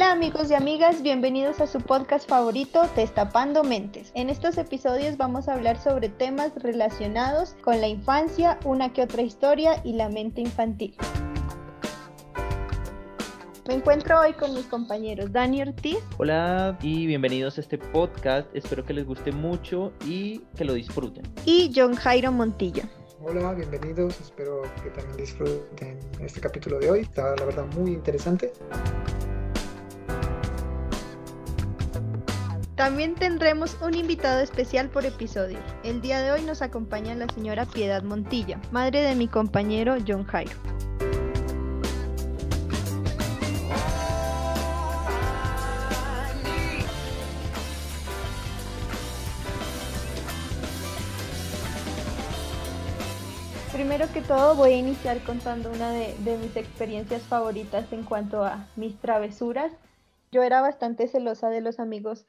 Hola 0.00 0.12
amigos 0.12 0.50
y 0.50 0.54
amigas, 0.54 1.02
bienvenidos 1.02 1.60
a 1.60 1.66
su 1.66 1.78
podcast 1.78 2.26
favorito, 2.26 2.88
Destapando 2.96 3.62
Mentes. 3.62 4.12
En 4.14 4.30
estos 4.30 4.56
episodios 4.56 5.18
vamos 5.18 5.46
a 5.46 5.52
hablar 5.52 5.78
sobre 5.78 6.08
temas 6.08 6.52
relacionados 6.56 7.54
con 7.60 7.82
la 7.82 7.86
infancia, 7.86 8.58
una 8.64 8.94
que 8.94 9.02
otra 9.02 9.20
historia 9.20 9.82
y 9.84 9.92
la 9.92 10.08
mente 10.08 10.40
infantil. 10.40 10.96
Me 13.68 13.74
encuentro 13.74 14.20
hoy 14.20 14.32
con 14.32 14.54
mis 14.54 14.64
compañeros 14.64 15.32
Dani 15.32 15.60
Ortiz. 15.60 15.98
Hola 16.16 16.78
y 16.80 17.04
bienvenidos 17.04 17.58
a 17.58 17.60
este 17.60 17.76
podcast. 17.76 18.48
Espero 18.56 18.86
que 18.86 18.94
les 18.94 19.04
guste 19.04 19.32
mucho 19.32 19.92
y 20.06 20.38
que 20.56 20.64
lo 20.64 20.72
disfruten. 20.72 21.30
Y 21.44 21.70
John 21.76 21.94
Jairo 21.94 22.32
Montilla. 22.32 22.88
Hola, 23.22 23.52
bienvenidos. 23.52 24.18
Espero 24.18 24.62
que 24.82 24.88
también 24.88 25.18
disfruten 25.18 25.98
este 26.20 26.40
capítulo 26.40 26.78
de 26.78 26.90
hoy. 26.90 27.00
Está 27.00 27.36
la 27.36 27.44
verdad 27.44 27.66
muy 27.76 27.90
interesante. 27.90 28.50
También 32.80 33.14
tendremos 33.14 33.76
un 33.82 33.94
invitado 33.94 34.40
especial 34.40 34.88
por 34.88 35.04
episodio. 35.04 35.58
El 35.84 36.00
día 36.00 36.22
de 36.22 36.32
hoy 36.32 36.40
nos 36.40 36.62
acompaña 36.62 37.14
la 37.14 37.26
señora 37.28 37.66
Piedad 37.66 38.02
Montilla, 38.02 38.58
madre 38.72 39.02
de 39.02 39.14
mi 39.14 39.28
compañero 39.28 39.96
John 40.08 40.24
Jairo. 40.24 40.52
Primero 53.74 54.10
que 54.10 54.22
todo 54.22 54.56
voy 54.56 54.72
a 54.72 54.76
iniciar 54.78 55.22
contando 55.24 55.70
una 55.70 55.90
de, 55.90 56.16
de 56.20 56.38
mis 56.38 56.56
experiencias 56.56 57.20
favoritas 57.24 57.92
en 57.92 58.04
cuanto 58.04 58.42
a 58.42 58.68
mis 58.76 58.98
travesuras. 58.98 59.70
Yo 60.32 60.42
era 60.42 60.62
bastante 60.62 61.08
celosa 61.08 61.50
de 61.50 61.60
los 61.60 61.78
amigos 61.78 62.24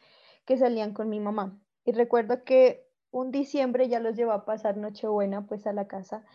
que 0.45 0.58
salían 0.58 0.94
con 0.94 1.09
mi 1.09 1.20
mamá. 1.20 1.59
Y 1.86 1.92
recuerdo 1.92 2.44
que 2.44 2.88
un 3.11 3.31
diciembre 3.31 3.89
ya 3.89 4.00
los 4.00 4.16
llevó 4.16 4.31
a 4.31 4.45
pasar 4.45 4.78
Nochebuena 4.78 5.45
pues 5.47 5.67
a 5.67 5.73
la 5.73 5.88
casa 5.88 6.25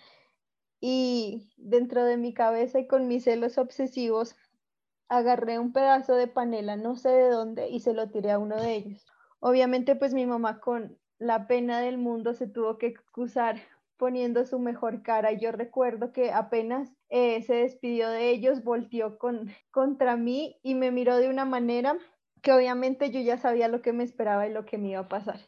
y 0.80 1.52
dentro 1.56 2.04
de 2.04 2.16
mi 2.16 2.34
cabeza 2.34 2.78
y 2.78 2.86
con 2.86 3.08
mis 3.08 3.24
celos 3.24 3.58
obsesivos 3.58 4.36
agarré 5.08 5.58
un 5.58 5.72
pedazo 5.72 6.14
de 6.14 6.26
panela, 6.26 6.76
no 6.76 6.96
sé 6.96 7.08
de 7.08 7.28
dónde, 7.30 7.68
y 7.68 7.80
se 7.80 7.94
lo 7.94 8.10
tiré 8.10 8.32
a 8.32 8.38
uno 8.38 8.56
de 8.56 8.74
ellos. 8.74 9.06
Obviamente 9.40 9.94
pues 9.96 10.14
mi 10.14 10.26
mamá 10.26 10.60
con 10.60 10.98
la 11.18 11.46
pena 11.46 11.80
del 11.80 11.98
mundo 11.98 12.34
se 12.34 12.46
tuvo 12.46 12.76
que 12.78 12.88
excusar 12.88 13.56
poniendo 13.96 14.44
su 14.44 14.58
mejor 14.58 15.02
cara. 15.02 15.32
Yo 15.32 15.52
recuerdo 15.52 16.12
que 16.12 16.32
apenas 16.32 16.92
eh, 17.08 17.42
se 17.42 17.54
despidió 17.54 18.10
de 18.10 18.30
ellos, 18.30 18.62
volteó 18.62 19.18
con, 19.18 19.50
contra 19.70 20.16
mí 20.16 20.58
y 20.62 20.74
me 20.74 20.90
miró 20.90 21.16
de 21.16 21.30
una 21.30 21.44
manera 21.44 21.96
que 22.46 22.52
obviamente 22.52 23.10
yo 23.10 23.18
ya 23.18 23.38
sabía 23.38 23.66
lo 23.66 23.82
que 23.82 23.92
me 23.92 24.04
esperaba 24.04 24.46
y 24.46 24.52
lo 24.52 24.64
que 24.64 24.78
me 24.78 24.90
iba 24.90 25.00
a 25.00 25.08
pasar. 25.08 25.40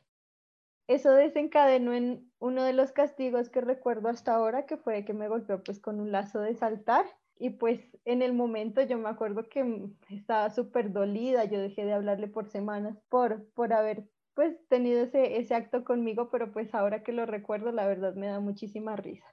Eso 0.88 1.12
desencadenó 1.12 1.92
en 1.94 2.28
uno 2.40 2.64
de 2.64 2.72
los 2.72 2.90
castigos 2.90 3.48
que 3.50 3.60
recuerdo 3.60 4.08
hasta 4.08 4.34
ahora, 4.34 4.66
que 4.66 4.76
fue 4.76 5.04
que 5.04 5.14
me 5.14 5.28
golpeó 5.28 5.62
pues 5.62 5.78
con 5.78 6.00
un 6.00 6.10
lazo 6.10 6.40
de 6.40 6.56
saltar 6.56 7.06
y 7.38 7.50
pues 7.50 7.78
en 8.04 8.20
el 8.20 8.32
momento 8.32 8.82
yo 8.82 8.98
me 8.98 9.08
acuerdo 9.08 9.48
que 9.48 9.92
estaba 10.10 10.50
súper 10.50 10.92
dolida, 10.92 11.44
yo 11.44 11.60
dejé 11.60 11.84
de 11.84 11.92
hablarle 11.92 12.26
por 12.26 12.48
semanas 12.48 12.98
por, 13.08 13.48
por 13.54 13.72
haber 13.72 14.08
pues 14.34 14.56
tenido 14.68 15.02
ese, 15.02 15.38
ese 15.38 15.54
acto 15.54 15.84
conmigo, 15.84 16.30
pero 16.32 16.50
pues 16.50 16.74
ahora 16.74 17.04
que 17.04 17.12
lo 17.12 17.26
recuerdo 17.26 17.70
la 17.70 17.86
verdad 17.86 18.16
me 18.16 18.26
da 18.26 18.40
muchísima 18.40 18.96
risa. 18.96 19.26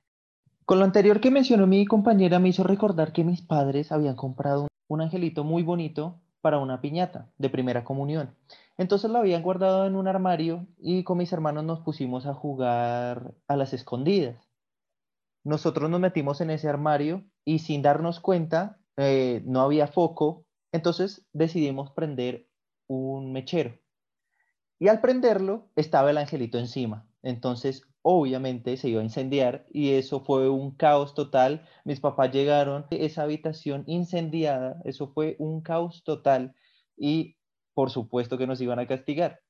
Con 0.65 0.77
lo 0.77 0.85
anterior 0.85 1.19
que 1.19 1.31
mencionó 1.31 1.65
mi 1.65 1.87
compañera 1.87 2.37
me 2.37 2.49
hizo 2.49 2.63
recordar 2.63 3.11
que 3.11 3.23
mis 3.23 3.41
padres 3.41 3.91
habían 3.91 4.15
comprado 4.15 4.67
un 4.87 5.01
angelito 5.01 5.43
muy 5.43 5.63
bonito 5.63 6.21
para 6.45 6.59
una 6.59 6.79
piñata 6.79 7.27
de 7.39 7.49
primera 7.49 7.83
comunión. 7.83 8.35
Entonces 8.77 9.09
lo 9.09 9.17
habían 9.17 9.41
guardado 9.41 9.87
en 9.87 9.95
un 9.95 10.07
armario 10.07 10.67
y 10.77 11.03
con 11.03 11.17
mis 11.17 11.33
hermanos 11.33 11.63
nos 11.63 11.79
pusimos 11.79 12.27
a 12.27 12.35
jugar 12.35 13.33
a 13.47 13.55
las 13.55 13.73
escondidas. 13.73 14.47
Nosotros 15.43 15.89
nos 15.89 15.99
metimos 15.99 16.41
en 16.41 16.51
ese 16.51 16.69
armario 16.69 17.23
y 17.45 17.57
sin 17.57 17.81
darnos 17.81 18.19
cuenta 18.19 18.77
eh, 18.95 19.41
no 19.43 19.61
había 19.61 19.87
foco, 19.87 20.45
entonces 20.71 21.25
decidimos 21.33 21.89
prender 21.93 22.47
un 22.85 23.33
mechero. 23.33 23.79
Y 24.77 24.89
al 24.89 25.01
prenderlo 25.01 25.71
estaba 25.75 26.11
el 26.11 26.19
angelito 26.19 26.59
encima. 26.59 27.07
Entonces 27.23 27.87
obviamente 28.07 28.77
se 28.77 28.89
iba 28.89 29.01
a 29.01 29.03
incendiar 29.03 29.65
y 29.71 29.93
eso 29.93 30.19
fue 30.23 30.47
un 30.47 30.75
caos 30.75 31.15
total. 31.15 31.67
Mis 31.85 31.99
papás 31.99 32.31
llegaron, 32.31 32.85
esa 32.91 33.23
habitación 33.23 33.83
incendiada, 33.87 34.79
eso 34.85 35.07
fue 35.07 35.35
un 35.39 35.61
caos 35.61 36.03
total 36.03 36.53
y 36.95 37.37
por 37.73 37.89
supuesto 37.89 38.37
que 38.37 38.45
nos 38.45 38.61
iban 38.61 38.77
a 38.77 38.87
castigar. 38.87 39.41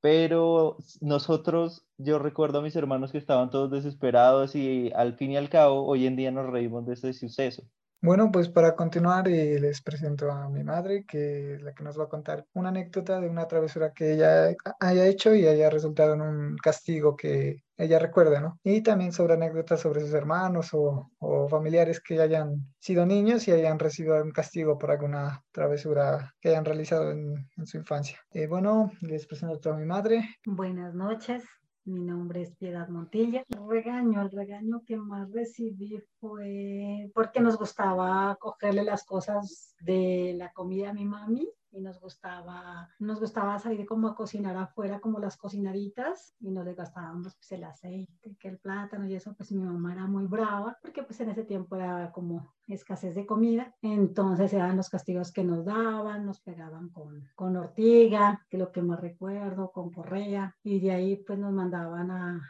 Pero 0.00 0.78
nosotros, 1.00 1.86
yo 1.96 2.18
recuerdo 2.18 2.58
a 2.58 2.62
mis 2.62 2.74
hermanos 2.76 3.12
que 3.12 3.18
estaban 3.18 3.50
todos 3.50 3.70
desesperados 3.70 4.56
y 4.56 4.90
al 4.94 5.16
fin 5.16 5.30
y 5.32 5.36
al 5.36 5.48
cabo 5.48 5.86
hoy 5.86 6.06
en 6.06 6.16
día 6.16 6.32
nos 6.32 6.50
reímos 6.50 6.86
de 6.86 6.94
ese 6.94 7.12
suceso. 7.12 7.62
Bueno, 8.02 8.32
pues 8.32 8.48
para 8.48 8.74
continuar 8.74 9.28
eh, 9.28 9.60
les 9.60 9.80
presento 9.80 10.28
a 10.32 10.48
mi 10.48 10.64
madre, 10.64 11.04
que 11.06 11.54
es 11.54 11.62
la 11.62 11.72
que 11.72 11.84
nos 11.84 11.96
va 11.96 12.04
a 12.04 12.08
contar 12.08 12.44
una 12.52 12.70
anécdota 12.70 13.20
de 13.20 13.28
una 13.28 13.46
travesura 13.46 13.92
que 13.92 14.14
ella 14.14 14.52
haya 14.80 15.06
hecho 15.06 15.32
y 15.36 15.46
haya 15.46 15.70
resultado 15.70 16.14
en 16.14 16.20
un 16.22 16.56
castigo 16.56 17.14
que 17.14 17.62
ella 17.76 18.00
recuerda, 18.00 18.40
¿no? 18.40 18.58
Y 18.64 18.82
también 18.82 19.12
sobre 19.12 19.34
anécdotas 19.34 19.80
sobre 19.80 20.00
sus 20.00 20.12
hermanos 20.14 20.70
o, 20.72 21.10
familiares 21.48 22.00
que 22.00 22.20
hayan 22.20 22.74
sido 22.80 23.06
niños 23.06 23.46
y 23.46 23.52
hayan 23.52 23.78
recibido 23.78 24.20
un 24.20 24.32
castigo 24.32 24.78
por 24.78 24.90
alguna 24.90 25.44
travesura 25.52 26.34
que 26.40 26.48
hayan 26.48 26.64
realizado 26.64 27.12
en, 27.12 27.46
su 27.64 27.76
infancia. 27.76 28.18
Eh, 28.32 28.48
bueno, 28.48 28.90
les 29.00 29.28
presento 29.28 29.72
a 29.72 29.76
mi 29.76 29.84
madre. 29.84 30.28
Buenas 30.44 30.92
noches. 30.92 31.44
Mi 31.84 32.00
nombre 32.00 32.42
es 32.42 32.54
Piedad 32.54 32.88
Montilla. 32.88 33.44
El 33.48 33.68
regaño, 33.68 34.22
el 34.22 34.30
regaño 34.30 34.82
que 34.86 34.96
más 34.96 35.30
recibí 35.32 36.00
fue 36.20 37.10
porque 37.12 37.40
nos 37.40 37.58
gustaba 37.58 38.36
cogerle 38.36 38.84
las 38.84 39.04
cosas 39.04 39.74
de 39.80 40.34
la 40.36 40.52
comida 40.52 40.90
a 40.90 40.94
mi 40.94 41.04
mami 41.04 41.48
y 41.72 41.80
nos 41.80 42.00
gustaba, 42.00 42.88
nos 42.98 43.18
gustaba 43.18 43.58
salir 43.58 43.86
como 43.86 44.08
a 44.08 44.14
cocinar 44.14 44.56
afuera 44.56 45.00
como 45.00 45.18
las 45.18 45.36
cocinaditas 45.36 46.34
y 46.40 46.50
nos 46.50 46.66
gastábamos 46.76 47.34
pues 47.34 47.52
el 47.52 47.64
aceite, 47.64 48.36
que 48.38 48.48
el 48.48 48.58
plátano 48.58 49.06
y 49.06 49.14
eso, 49.14 49.34
pues 49.34 49.52
mi 49.52 49.62
mamá 49.62 49.92
era 49.92 50.06
muy 50.06 50.26
brava 50.26 50.78
porque 50.80 51.02
pues 51.02 51.20
en 51.20 51.30
ese 51.30 51.44
tiempo 51.44 51.76
era 51.76 52.12
como 52.12 52.54
escasez 52.66 53.14
de 53.14 53.26
comida, 53.26 53.74
entonces 53.82 54.52
eran 54.52 54.76
los 54.76 54.88
castigos 54.88 55.32
que 55.32 55.44
nos 55.44 55.64
daban, 55.64 56.26
nos 56.26 56.40
pegaban 56.40 56.90
con, 56.90 57.28
con 57.34 57.56
ortiga, 57.56 58.46
que 58.48 58.58
lo 58.58 58.70
que 58.70 58.82
más 58.82 59.00
recuerdo, 59.00 59.72
con 59.72 59.90
correa 59.90 60.54
y 60.62 60.80
de 60.80 60.92
ahí 60.92 61.16
pues 61.16 61.38
nos 61.38 61.52
mandaban 61.52 62.10
a, 62.10 62.42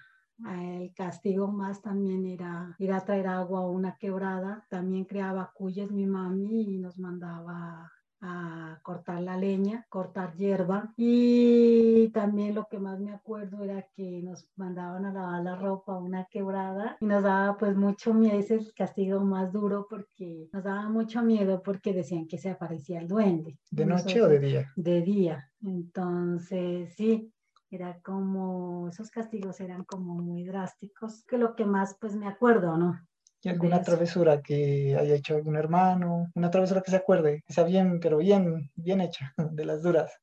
el 0.50 0.93
castigo 0.94 1.47
más 1.49 1.83
también 1.83 2.27
era 2.27 2.75
ir 2.78 2.93
a 2.93 3.04
traer 3.04 3.28
agua 3.28 3.60
a 3.60 3.66
una 3.66 3.97
quebrada. 3.97 4.66
También 4.69 5.04
creaba 5.04 5.53
cuyes 5.54 5.91
mi 5.91 6.06
mami 6.06 6.75
y 6.75 6.78
nos 6.78 6.99
mandaba 6.99 7.93
a 8.22 8.78
cortar 8.83 9.21
la 9.21 9.37
leña, 9.37 9.84
cortar 9.88 10.34
hierba 10.37 10.93
y 10.97 12.09
también 12.10 12.55
lo 12.55 12.69
que 12.69 12.78
más 12.78 13.00
me 13.00 13.12
acuerdo 13.12 13.65
era 13.65 13.87
que 13.94 14.22
nos 14.22 14.49
mandaban 14.56 15.05
a 15.05 15.12
lavar 15.12 15.43
la 15.43 15.56
ropa 15.56 15.99
una 15.99 16.27
quebrada 16.27 16.97
y 17.00 17.06
nos 17.06 17.25
daba 17.25 17.59
pues 17.59 17.77
mucho 17.77 18.15
miedo, 18.15 18.38
ese 18.38 18.56
es 18.56 18.66
el 18.66 18.75
castigo 18.75 19.21
más 19.21 19.53
duro 19.53 19.87
porque 19.91 20.49
nos 20.53 20.62
daba 20.62 20.88
mucho 20.88 21.22
miedo 21.22 21.62
porque 21.62 21.93
decían 21.93 22.28
que 22.28 22.38
se 22.38 22.50
aparecía 22.50 23.00
el 23.00 23.09
duende. 23.09 23.59
¿De 23.71 23.84
noche 23.84 24.22
o 24.22 24.28
de 24.28 24.39
día? 24.39 24.72
De 24.77 25.03
día, 25.03 25.51
entonces 25.60 26.95
sí, 26.95 27.33
era 27.71 27.98
como, 28.03 28.89
esos 28.89 29.10
castigos 29.10 29.60
eran 29.60 29.84
como 29.84 30.15
muy 30.15 30.45
drásticos, 30.45 31.24
que 31.24 31.39
lo 31.39 31.57
que 31.57 31.65
más 31.65 31.97
pues 32.01 32.15
me 32.15 32.28
acuerdo, 32.28 32.77
¿no? 32.77 33.01
¿Y 33.44 33.48
alguna 33.48 33.83
travesura 33.83 34.41
que 34.41 34.97
haya 34.97 35.16
hecho 35.16 35.34
algún 35.34 35.56
hermano? 35.56 36.30
Una 36.36 36.48
travesura 36.48 36.80
que 36.80 36.92
se 36.92 36.98
acuerde, 36.98 37.42
que 37.44 37.53
sea 37.53 37.65
bien, 37.65 37.98
pero 37.98 38.18
bien, 38.18 38.71
bien 38.77 39.00
hecha, 39.00 39.34
de 39.36 39.65
las 39.65 39.83
duras. 39.83 40.16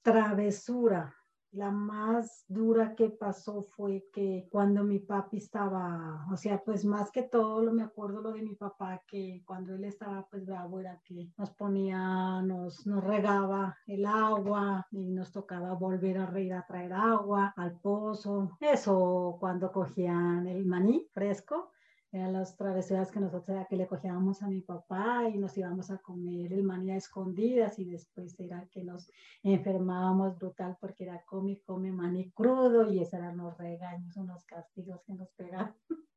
Travesura. 0.00 1.14
La 1.50 1.70
más 1.70 2.46
dura 2.48 2.94
que 2.94 3.10
pasó 3.10 3.62
fue 3.62 4.06
que 4.10 4.48
cuando 4.50 4.82
mi 4.82 5.00
papi 5.00 5.36
estaba, 5.36 6.26
o 6.32 6.36
sea, 6.38 6.62
pues 6.64 6.82
más 6.86 7.10
que 7.10 7.24
todo 7.24 7.62
lo 7.62 7.72
me 7.72 7.82
acuerdo 7.82 8.22
lo 8.22 8.32
de 8.32 8.40
mi 8.40 8.54
papá, 8.54 9.02
que 9.06 9.42
cuando 9.44 9.74
él 9.74 9.84
estaba 9.84 10.26
pues 10.30 10.46
bravo 10.46 10.80
era 10.80 10.98
que 11.04 11.28
nos 11.36 11.50
ponía, 11.50 12.40
nos, 12.40 12.86
nos 12.86 13.04
regaba 13.04 13.76
el 13.86 14.06
agua 14.06 14.86
y 14.90 15.10
nos 15.10 15.30
tocaba 15.30 15.74
volver 15.74 16.16
a 16.16 16.24
reír 16.24 16.54
a 16.54 16.64
traer 16.64 16.94
agua 16.94 17.52
al 17.54 17.78
pozo. 17.78 18.56
Eso 18.58 19.36
cuando 19.38 19.70
cogían 19.70 20.46
el 20.46 20.64
maní 20.64 21.06
fresco 21.12 21.72
eran 22.12 22.34
las 22.34 22.56
travesuras 22.56 23.10
que 23.10 23.20
nosotros 23.20 23.66
que 23.68 23.76
le 23.76 23.86
cogíamos 23.86 24.42
a 24.42 24.48
mi 24.48 24.60
papá 24.60 25.28
y 25.32 25.38
nos 25.38 25.56
íbamos 25.56 25.90
a 25.90 25.98
comer 25.98 26.52
el 26.52 26.62
maní 26.62 26.90
a 26.90 26.96
escondidas 26.96 27.78
y 27.78 27.86
después 27.86 28.38
era 28.38 28.68
que 28.70 28.84
nos 28.84 29.10
enfermábamos 29.42 30.38
brutal 30.38 30.76
porque 30.78 31.04
era 31.04 31.22
come, 31.24 31.60
come 31.64 31.90
maní 31.90 32.30
crudo 32.32 32.92
y 32.92 33.00
esos 33.00 33.14
eran 33.14 33.38
los 33.38 33.56
regaños, 33.56 34.16
unos 34.16 34.44
castigos 34.44 35.02
que 35.06 35.14
nos 35.14 35.30
pegaban. 35.32 35.74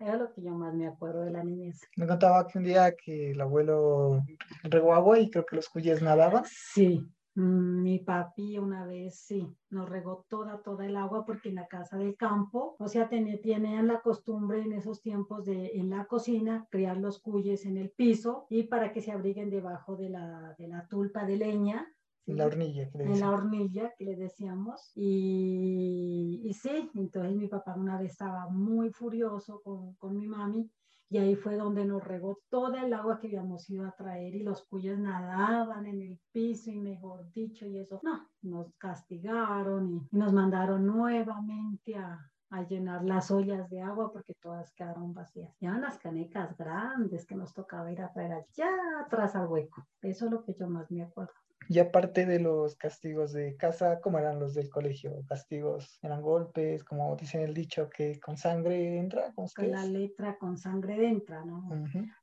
es 0.00 0.18
lo 0.18 0.32
que 0.32 0.42
yo 0.42 0.50
más 0.52 0.74
me 0.74 0.88
acuerdo 0.88 1.22
de 1.22 1.30
la 1.30 1.44
niñez. 1.44 1.80
Me 1.96 2.06
contaba 2.06 2.46
que 2.48 2.58
un 2.58 2.64
día 2.64 2.94
que 2.96 3.30
el 3.30 3.40
abuelo 3.40 4.20
regó 4.64 4.94
agua 4.94 5.20
y 5.20 5.30
creo 5.30 5.46
que 5.46 5.56
los 5.56 5.68
cuyes 5.68 6.02
nadaban. 6.02 6.44
Sí, 6.44 7.08
mi 7.36 7.98
papi 7.98 8.58
una 8.58 8.84
vez 8.86 9.16
sí, 9.16 9.48
nos 9.70 9.88
regó 9.88 10.24
toda, 10.28 10.62
toda 10.62 10.86
el 10.86 10.96
agua 10.96 11.24
porque 11.24 11.48
en 11.48 11.56
la 11.56 11.66
casa 11.66 11.96
del 11.96 12.16
campo, 12.16 12.76
o 12.78 12.88
sea, 12.88 13.08
tenían 13.08 13.88
la 13.88 14.00
costumbre 14.00 14.62
en 14.62 14.72
esos 14.72 15.02
tiempos 15.02 15.44
de 15.44 15.72
en 15.74 15.90
la 15.90 16.04
cocina 16.06 16.66
criar 16.70 16.98
los 16.98 17.20
cuyes 17.20 17.66
en 17.66 17.76
el 17.76 17.90
piso 17.90 18.46
y 18.50 18.64
para 18.64 18.92
que 18.92 19.00
se 19.00 19.12
abriguen 19.12 19.50
debajo 19.50 19.96
de 19.96 20.10
la, 20.10 20.54
de 20.58 20.68
la 20.68 20.86
tulpa 20.86 21.24
de 21.24 21.36
leña 21.36 21.88
en 22.26 22.38
la 22.38 22.46
hornilla, 22.46 22.90
que 22.90 22.98
le 22.98 23.04
En 23.04 23.20
la 23.20 23.30
hornilla, 23.30 23.94
que 23.98 24.04
le 24.06 24.16
decíamos. 24.16 24.92
Y, 24.94 26.40
y, 26.42 26.54
sí, 26.54 26.90
entonces 26.94 27.36
mi 27.36 27.48
papá 27.48 27.74
una 27.76 28.00
vez 28.00 28.12
estaba 28.12 28.48
muy 28.48 28.90
furioso 28.90 29.60
con, 29.62 29.94
con, 29.96 30.16
mi 30.16 30.26
mami 30.26 30.70
y 31.10 31.18
ahí 31.18 31.36
fue 31.36 31.56
donde 31.56 31.84
nos 31.84 32.02
regó 32.02 32.40
toda 32.48 32.84
el 32.84 32.92
agua 32.92 33.18
que 33.20 33.28
habíamos 33.28 33.68
ido 33.70 33.86
a 33.86 33.92
traer 33.92 34.34
y 34.34 34.42
los 34.42 34.64
cuyes 34.66 34.98
nadaban 34.98 35.86
en 35.86 36.02
el 36.02 36.18
piso 36.32 36.70
y 36.70 36.78
mejor 36.78 37.30
dicho 37.32 37.66
y 37.66 37.78
eso. 37.78 38.00
No, 38.02 38.28
nos 38.42 38.74
castigaron 38.76 39.88
y, 39.90 40.08
y 40.10 40.16
nos 40.16 40.32
mandaron 40.32 40.86
nuevamente 40.86 41.96
a, 41.96 42.18
a 42.50 42.62
llenar 42.66 43.04
las 43.04 43.30
ollas 43.30 43.68
de 43.68 43.80
agua 43.80 44.12
porque 44.12 44.34
todas 44.34 44.72
quedaron 44.74 45.12
vacías. 45.12 45.54
Ya 45.60 45.76
las 45.78 45.98
canecas 45.98 46.56
grandes 46.56 47.26
que 47.26 47.34
nos 47.34 47.52
tocaba 47.52 47.90
ir 47.90 48.00
a 48.00 48.12
traer 48.12 48.32
allá 48.32 48.68
atrás 49.04 49.34
al 49.34 49.48
hueco. 49.48 49.86
Eso 50.02 50.26
es 50.26 50.30
lo 50.30 50.44
que 50.44 50.54
yo 50.54 50.68
más 50.68 50.90
me 50.90 51.02
acuerdo. 51.02 51.32
Y 51.68 51.78
aparte 51.78 52.26
de 52.26 52.40
los 52.40 52.76
castigos 52.76 53.32
de 53.32 53.56
casa, 53.56 54.00
¿cómo 54.00 54.18
eran 54.18 54.38
los 54.38 54.54
del 54.54 54.68
colegio? 54.68 55.12
¿Castigos 55.26 55.98
eran 56.02 56.22
golpes, 56.22 56.84
como 56.84 57.16
dicen 57.16 57.42
el 57.42 57.54
dicho, 57.54 57.88
que 57.88 58.20
con 58.20 58.36
sangre 58.36 58.98
entra? 58.98 59.32
Con 59.34 59.70
la 59.70 59.84
letra 59.84 60.36
con 60.38 60.56
sangre 60.56 61.08
entra, 61.08 61.44
¿no? 61.44 61.68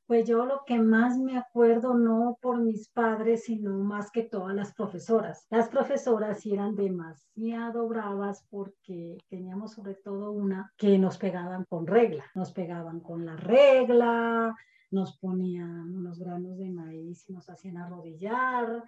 Pues 0.06 0.26
yo 0.26 0.44
lo 0.44 0.62
que 0.66 0.78
más 0.78 1.18
me 1.18 1.36
acuerdo, 1.38 1.94
no 1.94 2.38
por 2.40 2.60
mis 2.60 2.88
padres, 2.88 3.44
sino 3.44 3.78
más 3.78 4.10
que 4.10 4.22
todas 4.22 4.54
las 4.54 4.72
profesoras. 4.74 5.46
Las 5.50 5.68
profesoras 5.68 6.44
eran 6.46 6.74
demasiado 6.74 7.88
bravas 7.88 8.44
porque 8.50 9.18
teníamos 9.28 9.72
sobre 9.72 9.94
todo 9.94 10.32
una 10.32 10.72
que 10.76 10.98
nos 10.98 11.18
pegaban 11.18 11.64
con 11.64 11.86
regla, 11.86 12.24
nos 12.34 12.52
pegaban 12.52 13.00
con 13.00 13.24
la 13.24 13.36
regla, 13.36 14.54
nos 14.90 15.16
ponían 15.18 15.94
unos 15.94 16.18
granos 16.18 16.58
de 16.58 16.70
maíz 16.70 17.28
y 17.28 17.32
nos 17.32 17.48
hacían 17.48 17.78
arrodillar, 17.78 18.84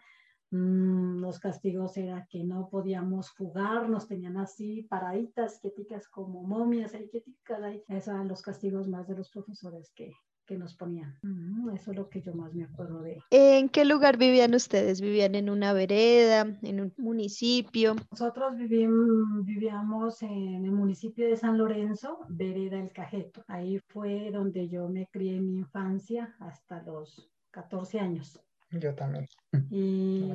Mm, 0.55 1.19
los 1.21 1.41
castigos 1.41 1.97
era 1.97 2.29
que 2.31 2.45
no 2.45 2.69
podíamos 2.69 3.31
jugar, 3.31 3.89
nos 3.89 4.07
tenían 4.07 4.37
así 4.37 4.83
paraditas, 4.83 5.59
quieticas 5.59 6.07
como 6.07 6.45
momias, 6.45 6.95
ahí 6.95 7.09
quieticas, 7.09 7.61
ahí. 7.61 7.83
Esos 7.89 8.15
eran 8.15 8.29
los 8.29 8.41
castigos 8.41 8.87
más 8.87 9.09
de 9.09 9.17
los 9.17 9.31
profesores 9.31 9.91
que, 9.97 10.13
que 10.47 10.57
nos 10.57 10.77
ponían. 10.77 11.19
Mm, 11.23 11.71
eso 11.71 11.91
es 11.91 11.97
lo 11.97 12.09
que 12.09 12.23
yo 12.23 12.35
más 12.35 12.55
me 12.55 12.63
acuerdo 12.63 13.03
de. 13.03 13.21
¿En 13.33 13.69
qué 13.69 13.85
lugar 13.85 14.17
vivían 14.17 14.55
ustedes? 14.55 15.01
¿Vivían 15.01 15.35
en 15.35 15.51
una 15.51 15.73
vereda, 15.73 16.47
en 16.63 16.81
un 16.81 16.95
municipio? 16.99 17.97
Nosotros 18.13 18.55
vivíamos, 18.57 19.45
vivíamos 19.45 20.23
en 20.23 20.65
el 20.65 20.71
municipio 20.71 21.27
de 21.27 21.37
San 21.37 21.59
Lorenzo, 21.59 22.21
vereda 22.29 22.79
El 22.79 22.93
Cajeto. 22.93 23.43
Ahí 23.49 23.81
fue 23.89 24.31
donde 24.31 24.69
yo 24.69 24.89
me 24.89 25.09
crié 25.09 25.39
en 25.39 25.51
mi 25.51 25.59
infancia 25.59 26.37
hasta 26.39 26.81
los 26.85 27.29
14 27.51 27.99
años. 27.99 28.41
Yo 28.81 28.95
también. 28.95 29.29
Y 29.71 30.29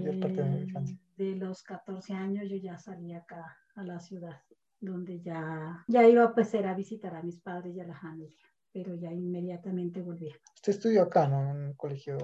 de, 1.18 1.36
los 1.36 1.63
14 1.63 2.13
años 2.13 2.50
yo 2.50 2.56
ya 2.57 2.77
salí 2.77 3.13
acá 3.13 3.57
a 3.75 3.83
la 3.83 4.00
ciudad, 4.00 4.41
donde 4.80 5.21
ya, 5.21 5.83
ya 5.88 6.07
iba 6.07 6.33
pues 6.33 6.53
era 6.53 6.71
a 6.71 6.75
visitar 6.75 7.15
a 7.15 7.24
mis 7.24 7.39
padres 7.41 7.75
y 7.75 7.80
a 7.80 7.88
la 7.88 7.95
familia, 7.95 8.38
pero 8.71 8.95
ya 8.95 9.12
inmediatamente 9.12 10.01
volví. 10.01 10.31
¿Usted 10.56 10.74
estudió 10.74 11.03
acá, 11.03 11.27
no? 11.27 11.51
En 11.51 11.57
un 11.68 11.74
colegio 11.74 12.18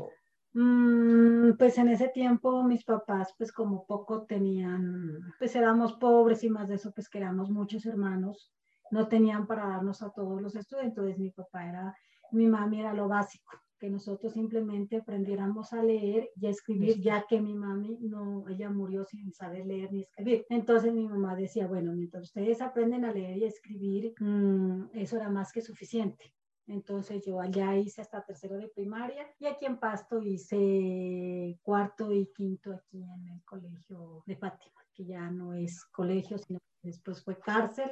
mm, 0.54 1.58
pues 1.58 1.78
en 1.78 1.90
ese 1.90 2.10
tiempo 2.10 2.64
mis 2.64 2.84
papás, 2.84 3.34
pues 3.38 3.52
como 3.52 3.86
poco 3.86 4.26
tenían, 4.26 5.34
pues 5.38 5.56
éramos 5.56 5.94
pobres 5.94 6.44
y 6.44 6.50
más 6.50 6.70
de 6.70 6.76
eso, 6.76 6.94
pues 6.94 7.10
que 7.10 7.18
éramos 7.18 7.50
muchos 7.50 7.86
hermanos, 7.86 8.54
no 8.92 9.08
tenían 9.08 9.48
para 9.48 9.68
darnos 9.68 10.02
a 10.02 10.12
todos 10.12 10.42
los 10.42 10.56
estudios, 10.56 10.86
entonces 10.86 11.18
mi 11.18 11.32
papá 11.32 11.68
era, 11.68 11.96
mi 12.32 12.48
mami 12.48 12.80
era 12.80 12.94
lo 12.94 13.08
básico 13.08 13.52
que 13.80 13.90
nosotros 13.90 14.34
simplemente 14.34 14.98
aprendiéramos 14.98 15.74
a 15.74 15.84
leer 15.84 16.30
y 16.36 16.48
a 16.48 16.50
escribir, 16.50 17.00
ya 17.02 17.26
que 17.28 17.42
mi 17.42 17.54
mami 17.54 17.98
no, 18.02 18.48
ella 18.48 18.70
murió 18.70 19.06
sin 19.06 19.34
saber 19.34 19.66
leer 19.66 19.92
ni 19.92 20.02
escribir. 20.02 20.46
Entonces 20.50 20.94
mi 20.94 21.08
mamá 21.08 21.36
decía, 21.36 21.68
bueno, 21.68 21.94
mientras 21.94 22.24
ustedes 22.24 22.62
aprenden 22.62 23.06
a 23.06 23.12
leer 23.12 23.38
y 23.38 23.44
a 23.44 23.48
escribir, 23.48 24.14
mm, 24.20 24.90
eso 24.94 25.18
era 25.18 25.30
más 25.30 25.52
que 25.52 25.62
suficiente. 25.62 26.34
Entonces 26.68 27.24
yo 27.24 27.40
allá 27.40 27.78
hice 27.78 28.02
hasta 28.02 28.26
tercero 28.26 28.58
de 28.58 28.70
primaria 28.70 29.28
y 29.40 29.46
aquí 29.46 29.66
en 29.66 29.78
Pasto 29.78 30.22
hice 30.22 31.60
cuarto 31.62 32.12
y 32.12 32.32
quinto 32.34 32.74
aquí 32.74 33.04
en 33.04 33.28
el 33.28 33.44
colegio 33.44 34.24
de 34.26 34.36
Fátima, 34.36 34.82
que 34.94 35.06
ya 35.06 35.30
no 35.30 35.54
es 35.54 35.86
colegio, 35.86 36.38
sino 36.40 36.60
que 36.60 36.88
después 36.90 37.24
fue 37.24 37.40
cárcel 37.40 37.92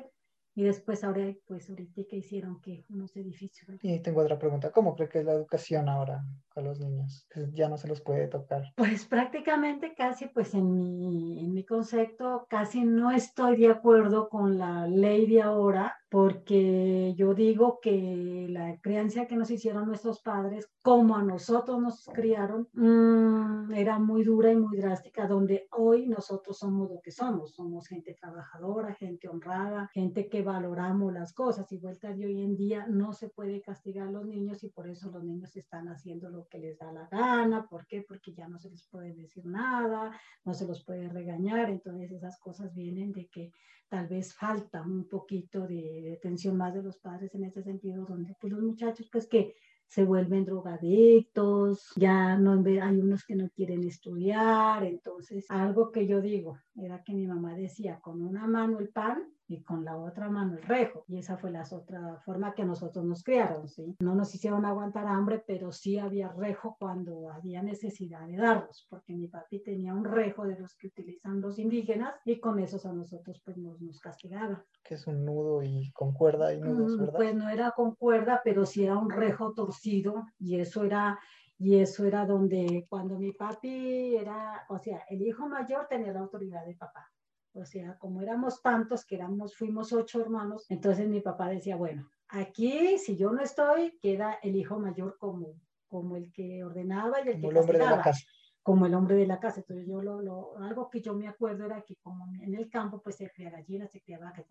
y 0.55 0.63
después 0.63 1.03
ahora, 1.03 1.33
pues 1.47 1.69
ahorita 1.69 2.03
que 2.09 2.17
hicieron 2.17 2.61
que 2.61 2.85
unos 2.89 3.15
edificios. 3.15 3.67
Y 3.81 4.00
tengo 4.00 4.21
otra 4.21 4.38
pregunta, 4.38 4.71
¿cómo 4.71 4.95
cree 4.95 5.09
que 5.09 5.19
es 5.19 5.25
la 5.25 5.33
educación 5.33 5.89
ahora 5.89 6.23
a 6.55 6.61
los 6.61 6.79
niños? 6.79 7.27
ya 7.53 7.69
no 7.69 7.77
se 7.77 7.88
los 7.88 8.01
puede 8.01 8.27
tocar. 8.27 8.63
Pues 8.75 9.05
prácticamente 9.05 9.95
casi, 9.95 10.27
pues 10.27 10.53
en 10.53 10.71
mi, 10.73 11.39
en 11.39 11.53
mi 11.53 11.65
concepto, 11.65 12.45
casi 12.50 12.83
no 12.83 13.11
estoy 13.11 13.57
de 13.57 13.69
acuerdo 13.69 14.29
con 14.29 14.57
la 14.57 14.88
ley 14.88 15.25
de 15.25 15.41
ahora, 15.41 15.97
porque 16.13 17.15
yo 17.18 17.33
digo 17.33 17.80
que 17.81 18.45
la 18.48 18.80
crianza 18.81 19.25
que 19.25 19.36
nos 19.36 19.50
hicieron 19.50 19.88
nuestros 19.88 20.21
padres, 20.21 20.69
como 20.83 21.15
a 21.15 21.24
nosotros 21.24 21.81
nos 21.81 22.06
criaron, 22.13 22.69
mm, 22.74 23.74
era 23.74 23.98
muy 23.98 24.24
dura 24.24 24.51
y 24.51 24.56
muy 24.56 24.77
drástica, 24.77 25.25
donde 25.25 25.68
hoy 25.71 26.06
nosotros 26.06 26.60
somos 26.60 26.88
lo 26.88 27.01
que 27.01 27.10
somos, 27.10 27.56
somos 27.56 27.88
gente 27.88 28.13
trabajadora, 28.13 28.94
gente 28.94 29.27
honrada, 29.27 29.89
gente 29.92 30.30
que 30.30 30.44
valoramos 30.44 31.12
las 31.12 31.33
cosas. 31.33 31.71
Y 31.71 31.80
vuelta 31.80 32.13
de 32.13 32.27
hoy 32.27 32.44
en 32.44 32.56
día 32.56 32.86
no 32.88 33.13
se 33.13 33.30
puede 33.30 33.63
castigar 33.63 34.10
a 34.10 34.12
los 34.12 34.27
niños 34.27 34.63
y 34.63 34.69
por 34.69 34.88
eso 34.88 35.10
los 35.10 35.24
niños 35.24 35.56
están 35.56 35.88
haciendo 35.88 36.30
lo 36.30 36.48
que 36.48 36.60
les 36.60 36.77
da 36.77 36.92
la 36.92 37.07
gana, 37.07 37.65
¿por 37.68 37.88
qué? 37.88 38.04
Porque 38.07 38.36
ya 38.36 38.48
no 38.48 38.60
se 38.60 38.69
les 38.69 38.88
puede 38.88 39.15
decir 39.15 39.48
nada, 39.48 40.12
no 40.46 40.53
se 40.53 40.67
los 40.67 40.86
puede 40.86 41.10
regañar, 41.10 41.72
entonces 41.72 42.12
esas 42.12 42.38
cosas 42.38 42.75
vienen 42.75 43.13
de 43.13 43.27
que 43.29 43.51
tal 43.93 44.07
vez 44.07 44.33
falta 44.33 44.81
un 44.81 45.07
poquito 45.07 45.67
de, 45.67 46.15
atención 46.17 46.57
más 46.57 46.73
de 46.73 46.81
los 46.81 46.97
padres 46.97 47.35
en 47.35 47.43
ese 47.43 47.62
sentido, 47.62 48.05
donde 48.05 48.35
pues 48.41 48.51
los 48.51 48.63
muchachos 48.63 49.07
pues 49.12 49.27
que 49.27 49.53
se 49.85 50.03
vuelven 50.03 50.45
drogadictos, 50.45 51.91
ya 51.95 52.35
no 52.35 52.53
hay 52.53 52.97
unos 52.97 53.23
que 53.23 53.35
no 53.35 53.47
quieren 53.50 53.83
estudiar, 53.83 54.83
entonces 54.83 55.45
algo 55.47 55.91
que 55.91 56.07
yo 56.07 56.21
digo 56.21 56.57
era 56.75 57.03
que 57.03 57.13
mi 57.13 57.27
mamá 57.27 57.53
decía 57.53 58.00
con 58.00 58.23
una 58.23 58.47
mano 58.47 58.79
el 58.79 58.89
pan 58.89 59.31
y 59.53 59.63
con 59.63 59.86
la 59.86 59.95
otra 59.95 60.29
mano 60.29 60.57
el 60.57 60.63
rejo. 60.63 61.05
Y 61.07 61.17
esa 61.17 61.38
fue 61.38 61.51
la 61.51 61.63
otra 61.72 62.19
forma 62.25 62.53
que 62.53 62.65
nosotros 62.65 63.05
nos 63.05 63.24
criaron, 63.24 63.67
¿sí? 63.67 63.95
No 64.00 64.15
nos 64.15 64.33
hicieron 64.33 64.65
aguantar 64.65 65.07
hambre, 65.07 65.43
pero 65.45 65.72
sí 65.72 66.00
había 66.00 66.29
rejo 66.29 66.75
cuando 66.79 67.29
había 67.31 67.62
necesidad 67.62 68.27
de 68.27 68.38
darlos, 68.38 68.88
porque 68.89 69.13
mi 69.13 69.27
papi 69.27 69.60
tenía 69.63 69.93
un 69.93 70.05
rejo 70.05 70.45
de 70.45 70.60
los 70.60 70.75
que 70.75 70.88
utilizan 70.88 71.41
los 71.41 71.60
indígenas 71.60 72.15
y 72.25 72.39
con 72.39 72.60
esos 72.60 72.86
a 72.86 72.93
nosotros 72.93 73.41
pues 73.45 73.57
nos, 73.57 73.79
nos 73.81 74.00
castigaba. 74.00 74.65
Que 74.83 74.95
es 74.95 75.07
un 75.07 75.24
nudo 75.24 75.63
y 75.63 75.91
con 75.91 76.13
cuerda 76.13 76.53
y 76.53 76.60
nudos, 76.60 76.98
mm, 76.98 77.00
¿verdad? 77.00 77.13
Pues 77.15 77.36
no 77.36 77.50
era 77.50 77.72
con 77.72 77.95
cuerda, 77.95 78.41
pero 78.43 78.65
sí 78.65 78.83
era 78.83 78.98
un 78.98 79.10
rejo 79.10 79.53
torcido 79.53 80.25
y 80.39 80.60
eso 80.60 80.83
era 80.83 81.19
y 81.60 81.79
eso 81.79 82.03
era 82.05 82.25
donde 82.25 82.86
cuando 82.89 83.17
mi 83.17 83.31
papi 83.31 84.17
era, 84.17 84.65
o 84.67 84.79
sea, 84.79 85.03
el 85.10 85.22
hijo 85.22 85.48
mayor 85.48 85.88
tenía 85.88 86.12
la 86.12 86.19
autoridad 86.19 86.65
de 86.65 86.75
papá. 86.75 87.10
O 87.53 87.65
sea, 87.65 87.98
como 88.00 88.22
éramos 88.22 88.62
tantos, 88.62 89.05
que 89.05 89.15
éramos, 89.15 89.55
fuimos 89.55 89.93
ocho 89.93 90.22
hermanos, 90.22 90.65
entonces 90.69 91.07
mi 91.07 91.22
papá 91.22 91.50
decía, 91.50 91.75
bueno, 91.75 92.10
aquí 92.27 92.98
si 92.98 93.15
yo 93.15 93.31
no 93.31 93.41
estoy, 93.41 93.98
queda 94.00 94.39
el 94.41 94.55
hijo 94.55 94.79
mayor 94.79 95.17
como, 95.19 95.53
como 95.88 96.15
el 96.15 96.31
que 96.31 96.63
ordenaba 96.63 97.22
y 97.24 97.29
el 97.29 97.41
como 97.41 97.50
que 97.50 97.50
el 97.50 97.57
hombre 97.57 97.77
de 97.77 97.86
la 97.86 98.01
casa. 98.01 98.25
Como 98.63 98.86
el 98.86 98.93
hombre 98.95 99.15
de 99.17 99.27
la 99.27 99.39
casa. 99.39 99.60
Entonces 99.60 99.88
yo 99.88 100.01
lo, 100.01 100.22
lo, 100.22 100.57
algo 100.57 100.89
que 100.89 101.01
yo 101.01 101.13
me 101.13 101.27
acuerdo 101.27 101.65
era 101.65 101.81
que 101.81 101.95
como 101.98 102.25
en 102.41 102.55
el 102.55 102.69
campo 102.69 103.01
pues 103.01 103.17
se 103.17 103.29
cría 103.29 103.51
gallinas, 103.51 103.91
se 103.91 104.01
cría 104.01 104.19
vacas. 104.19 104.48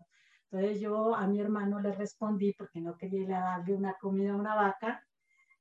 Entonces 0.49 0.79
yo 0.79 1.15
a 1.15 1.27
mi 1.27 1.41
hermano 1.41 1.79
le 1.79 1.91
respondí 1.91 2.53
porque 2.53 2.79
no 2.79 2.95
quería 2.95 3.39
darle 3.39 3.73
una 3.73 3.95
comida 3.99 4.33
a 4.33 4.37
una 4.37 4.55
vaca 4.55 5.03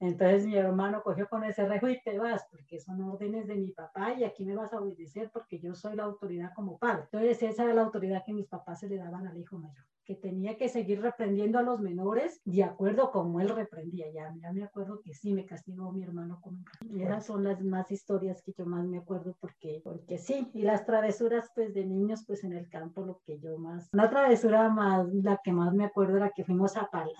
entonces 0.02 0.44
mi 0.48 0.56
hermano 0.56 1.00
cogió 1.04 1.28
con 1.28 1.44
ese 1.44 1.64
rejo 1.64 1.88
y 1.88 2.02
te 2.02 2.18
vas, 2.18 2.44
porque 2.50 2.80
son 2.80 3.00
órdenes 3.02 3.46
de 3.46 3.54
mi 3.54 3.70
papá 3.70 4.14
y 4.14 4.24
aquí 4.24 4.44
me 4.44 4.56
vas 4.56 4.72
a 4.72 4.80
obedecer 4.80 5.30
porque 5.32 5.60
yo 5.60 5.76
soy 5.76 5.94
la 5.94 6.02
autoridad 6.02 6.52
como 6.56 6.76
padre. 6.76 7.04
Entonces 7.04 7.40
esa 7.40 7.62
era 7.62 7.72
la 7.72 7.82
autoridad 7.82 8.24
que 8.26 8.32
mis 8.32 8.48
papás 8.48 8.80
se 8.80 8.88
le 8.88 8.96
daban 8.96 9.28
al 9.28 9.38
hijo 9.38 9.58
mayor. 9.58 9.91
Que 10.04 10.16
tenía 10.16 10.56
que 10.56 10.68
seguir 10.68 11.00
reprendiendo 11.00 11.58
a 11.58 11.62
los 11.62 11.80
menores 11.80 12.40
de 12.44 12.64
acuerdo 12.64 13.10
como 13.10 13.40
él 13.40 13.48
reprendía. 13.48 14.06
Ya, 14.12 14.32
ya 14.40 14.52
me 14.52 14.64
acuerdo 14.64 15.00
que 15.02 15.14
sí 15.14 15.32
me 15.32 15.46
castigó 15.46 15.92
mi 15.92 16.02
hermano 16.02 16.40
con 16.40 16.64
un 16.88 17.00
Esas 17.00 17.26
son 17.26 17.44
las 17.44 17.62
más 17.62 17.90
historias 17.90 18.42
que 18.42 18.52
yo 18.56 18.66
más 18.66 18.84
me 18.84 18.98
acuerdo 18.98 19.36
porque, 19.40 19.80
porque 19.84 20.18
sí, 20.18 20.50
y 20.54 20.62
las 20.62 20.84
travesuras 20.84 21.50
pues 21.54 21.72
de 21.74 21.84
niños 21.84 22.24
pues 22.26 22.44
en 22.44 22.52
el 22.52 22.68
campo 22.68 23.04
lo 23.04 23.20
que 23.24 23.38
yo 23.38 23.58
más, 23.58 23.88
una 23.92 24.10
travesura 24.10 24.68
más, 24.68 25.06
la 25.12 25.40
que 25.42 25.52
más 25.52 25.72
me 25.74 25.84
acuerdo 25.84 26.16
era 26.16 26.30
que 26.30 26.44
fuimos 26.44 26.76
a 26.76 26.88
Pal, 26.90 27.10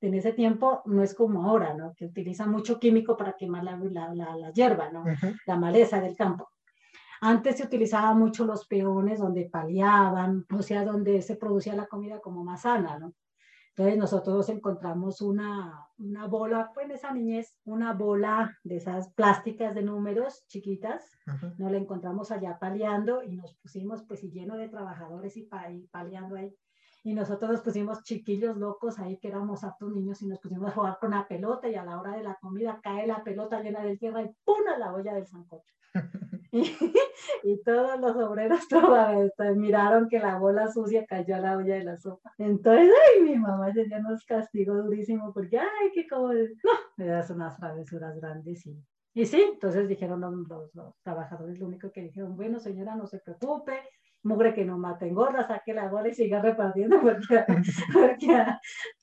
en 0.00 0.14
ese 0.14 0.32
tiempo 0.32 0.82
no 0.84 1.02
es 1.02 1.14
como 1.14 1.44
ahora, 1.44 1.74
¿no? 1.74 1.94
Que 1.94 2.06
utiliza 2.06 2.46
mucho 2.46 2.78
químico 2.78 3.16
para 3.16 3.34
quemar 3.34 3.64
la, 3.64 3.76
la, 3.76 4.36
la, 4.36 4.52
hierba, 4.52 4.90
¿no? 4.90 5.04
La 5.46 5.56
maleza 5.56 6.00
del 6.00 6.16
campo. 6.16 6.48
Antes 7.20 7.58
se 7.58 7.64
utilizaba 7.64 8.14
mucho 8.14 8.44
los 8.44 8.66
peones 8.66 9.18
donde 9.18 9.48
paliaban, 9.50 10.44
o 10.54 10.62
sea, 10.62 10.84
donde 10.84 11.22
se 11.22 11.36
producía 11.36 11.74
la 11.74 11.86
comida 11.86 12.20
como 12.20 12.44
más 12.44 12.62
sana, 12.62 12.98
¿no? 12.98 13.14
Entonces 13.76 13.98
nosotros 13.98 14.48
encontramos 14.48 15.20
una, 15.20 15.86
una 15.98 16.26
bola, 16.26 16.70
pues 16.72 16.86
en 16.86 16.92
esa 16.92 17.12
niñez, 17.12 17.58
una 17.64 17.92
bola 17.92 18.58
de 18.64 18.76
esas 18.76 19.12
plásticas 19.12 19.74
de 19.74 19.82
números 19.82 20.46
chiquitas, 20.46 21.10
nos 21.58 21.70
la 21.70 21.76
encontramos 21.76 22.30
allá 22.30 22.58
paliando 22.58 23.22
y 23.22 23.36
nos 23.36 23.54
pusimos 23.56 24.02
pues 24.04 24.24
y 24.24 24.30
lleno 24.30 24.56
de 24.56 24.70
trabajadores 24.70 25.36
y, 25.36 25.42
pa, 25.42 25.70
y 25.70 25.86
paliando 25.88 26.36
ahí. 26.36 26.56
Y 27.04 27.12
nosotros 27.12 27.50
nos 27.50 27.60
pusimos 27.60 28.02
chiquillos 28.02 28.56
locos 28.56 28.98
ahí 28.98 29.18
que 29.18 29.28
éramos 29.28 29.62
aptos 29.62 29.92
niños 29.92 30.22
y 30.22 30.26
nos 30.26 30.40
pusimos 30.40 30.70
a 30.70 30.74
jugar 30.74 30.96
con 30.98 31.10
la 31.10 31.28
pelota 31.28 31.68
y 31.68 31.74
a 31.74 31.84
la 31.84 32.00
hora 32.00 32.16
de 32.16 32.22
la 32.22 32.38
comida 32.40 32.80
cae 32.82 33.06
la 33.06 33.22
pelota 33.22 33.60
llena 33.60 33.82
de 33.82 33.98
tierra 33.98 34.22
y 34.22 34.30
¡pum! 34.42 34.66
a 34.74 34.78
la 34.78 34.94
olla 34.94 35.12
del 35.12 35.26
sancocho. 35.26 35.74
y, 37.42 37.62
todos 37.62 38.00
los 38.00 38.16
obreros 38.16 38.60
miraron 39.56 40.08
que 40.08 40.18
la 40.18 40.38
bola 40.38 40.68
sucia 40.68 41.06
cayó 41.06 41.36
a 41.36 41.40
la 41.40 41.56
olla 41.56 41.74
de 41.74 41.84
la 41.84 41.96
sopa. 41.96 42.32
Entonces, 42.38 42.90
ay, 43.08 43.22
mi 43.22 43.36
mamá 43.36 43.70
ese 43.70 43.84
día 43.84 44.00
nos 44.00 44.24
castigó 44.24 44.74
durísimo 44.74 45.32
porque, 45.32 45.58
ay, 45.58 45.90
qué 45.94 46.06
como, 46.06 46.32
no, 46.32 46.72
me 46.96 47.06
das 47.06 47.30
unas 47.30 47.56
travesuras 47.56 48.16
grandes 48.16 48.66
y, 48.66 48.76
y 49.14 49.24
sí, 49.24 49.42
entonces 49.54 49.88
dijeron 49.88 50.20
los, 50.20 50.74
los, 50.74 50.94
trabajadores, 51.02 51.58
lo 51.58 51.66
único 51.66 51.90
que 51.90 52.02
dijeron, 52.02 52.36
bueno, 52.36 52.60
señora, 52.60 52.94
no 52.94 53.06
se 53.06 53.18
preocupe, 53.18 53.72
mugre 54.26 54.52
que 54.54 54.64
no 54.64 54.76
mate 54.76 55.08
engorda, 55.08 55.46
saque 55.46 55.72
la 55.72 55.88
bola 55.88 56.08
y 56.08 56.14
siga 56.14 56.42
repartiendo 56.42 57.00
porque, 57.00 57.44
porque, 57.92 58.44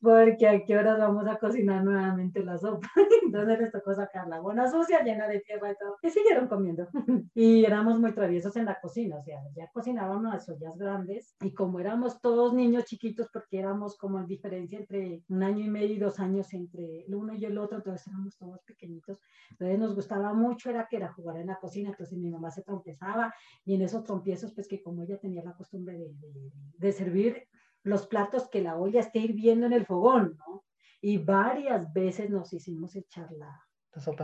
porque 0.02 0.48
a 0.48 0.64
qué 0.64 0.78
horas 0.78 1.00
vamos 1.00 1.26
a 1.28 1.38
cocinar 1.38 1.84
nuevamente 1.84 2.44
la 2.44 2.58
sopa. 2.58 2.88
Entonces 3.26 3.60
les 3.60 3.72
tocó 3.72 3.94
sacar 3.94 4.28
la 4.28 4.40
bola 4.42 4.68
sucia, 4.68 5.04
llena 5.04 5.28
de 5.28 5.40
tierra 5.40 5.72
y 5.72 5.76
todo. 5.76 5.98
Y 6.02 6.10
siguieron 6.10 6.48
comiendo. 6.48 6.88
Y 7.36 7.66
éramos 7.66 8.00
muy 8.00 8.14
traviesos 8.14 8.56
en 8.58 8.66
la 8.66 8.80
cocina, 8.80 9.18
o 9.18 9.24
sea, 9.24 9.40
ya 9.56 9.68
cocinábamos 9.74 10.32
las 10.34 10.48
ollas 10.50 10.78
grandes 10.78 11.36
y 11.42 11.54
como 11.54 11.80
éramos 11.80 12.22
todos 12.22 12.54
niños 12.54 12.86
chiquitos, 12.86 13.30
porque 13.32 13.60
éramos 13.60 13.98
como 13.98 14.20
en 14.20 14.28
diferencia 14.28 14.78
entre 14.78 15.24
un 15.30 15.42
año 15.42 15.66
y 15.66 15.70
medio 15.70 15.96
y 15.96 16.00
dos 16.00 16.20
años 16.20 16.54
entre 16.54 17.06
el 17.06 17.16
uno 17.16 17.34
y 17.34 17.46
el 17.46 17.58
otro, 17.58 17.78
entonces 17.78 18.08
éramos 18.08 18.38
todos 18.38 18.62
pequeñitos. 18.64 19.20
Entonces 19.52 19.80
nos 19.80 19.96
gustaba 19.96 20.34
mucho, 20.34 20.70
era 20.70 20.88
que 20.88 20.98
era 20.98 21.12
jugar 21.14 21.38
en 21.38 21.48
la 21.48 21.60
cocina, 21.60 21.90
entonces 21.90 22.18
mi 22.18 22.30
mamá 22.30 22.52
se 22.52 22.64
trompezaba 22.64 23.34
y 23.66 23.76
en 23.76 23.82
esos 23.82 24.04
trompiezos, 24.04 24.54
pues 24.54 24.68
que 24.68 24.82
como 24.82 25.04
ella 25.04 25.13
tenía 25.18 25.44
la 25.44 25.56
costumbre 25.56 25.98
de, 26.78 26.92
servir 26.92 27.48
los 27.84 28.08
platos 28.08 28.50
que 28.50 28.62
la 28.62 28.78
olla 28.78 29.02
esté 29.02 29.20
hirviendo 29.20 29.66
en 29.66 29.74
el 29.74 29.86
fogón, 29.86 30.38
¿no? 30.38 30.64
Y 31.02 31.18
varias 31.18 31.92
veces 31.92 32.30
nos 32.30 32.54
hicimos 32.54 32.96
echar 32.96 33.30
la, 33.34 33.62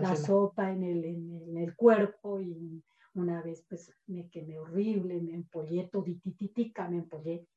la 0.01 0.15
sopa, 0.15 0.72
en, 0.72 0.84
el, 0.84 1.03
en, 1.03 1.58
el, 1.58 1.75
cuerpo 1.75 2.39
y 2.39 2.81
una 3.13 3.41
vez 3.41 3.65
pues 3.67 3.93
me 4.08 4.29
quemé 4.29 4.58
horrible, 4.58 5.19
me 5.22 5.34
empollé 5.34 5.89
toditititica, 5.91 6.88
me 6.88 7.00
empollé 7.00 7.48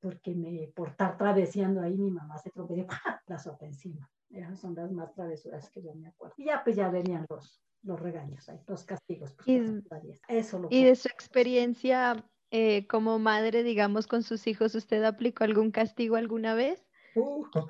porque 0.00 0.34
me, 0.34 0.72
por 0.74 0.90
estar 0.90 1.18
traveseando 1.18 1.80
ahí 1.80 1.96
mi 1.98 2.10
mamá 2.10 2.38
se 2.38 2.50
trompezó 2.50 2.86
la 3.26 3.38
sopa 3.38 3.66
encima. 3.66 4.08
Esas 4.30 4.60
son 4.60 4.74
las 4.74 4.92
más 4.92 5.12
travesuras 5.14 5.70
que 5.70 5.82
yo 5.82 5.94
me 5.94 6.08
acuerdo. 6.08 6.34
Y 6.36 6.46
ya 6.46 6.62
pues 6.62 6.76
ya 6.76 6.88
venían 6.90 7.26
los, 7.28 7.62
los 7.82 7.98
regaños, 7.98 8.46
los 8.66 8.84
castigos. 8.84 9.34
Pues, 9.34 9.48
y, 9.48 9.82
Eso 10.28 10.66
y 10.70 10.84
de 10.84 10.94
su 10.94 11.08
experiencia 11.08 12.24
eh, 12.50 12.86
como 12.86 13.18
madre, 13.18 13.62
digamos, 13.62 14.06
con 14.06 14.22
sus 14.22 14.46
hijos, 14.46 14.74
¿usted 14.74 15.04
aplicó 15.04 15.44
algún 15.44 15.70
castigo 15.70 16.16
alguna 16.16 16.54
vez? 16.54 16.86
Uh. 17.14 17.44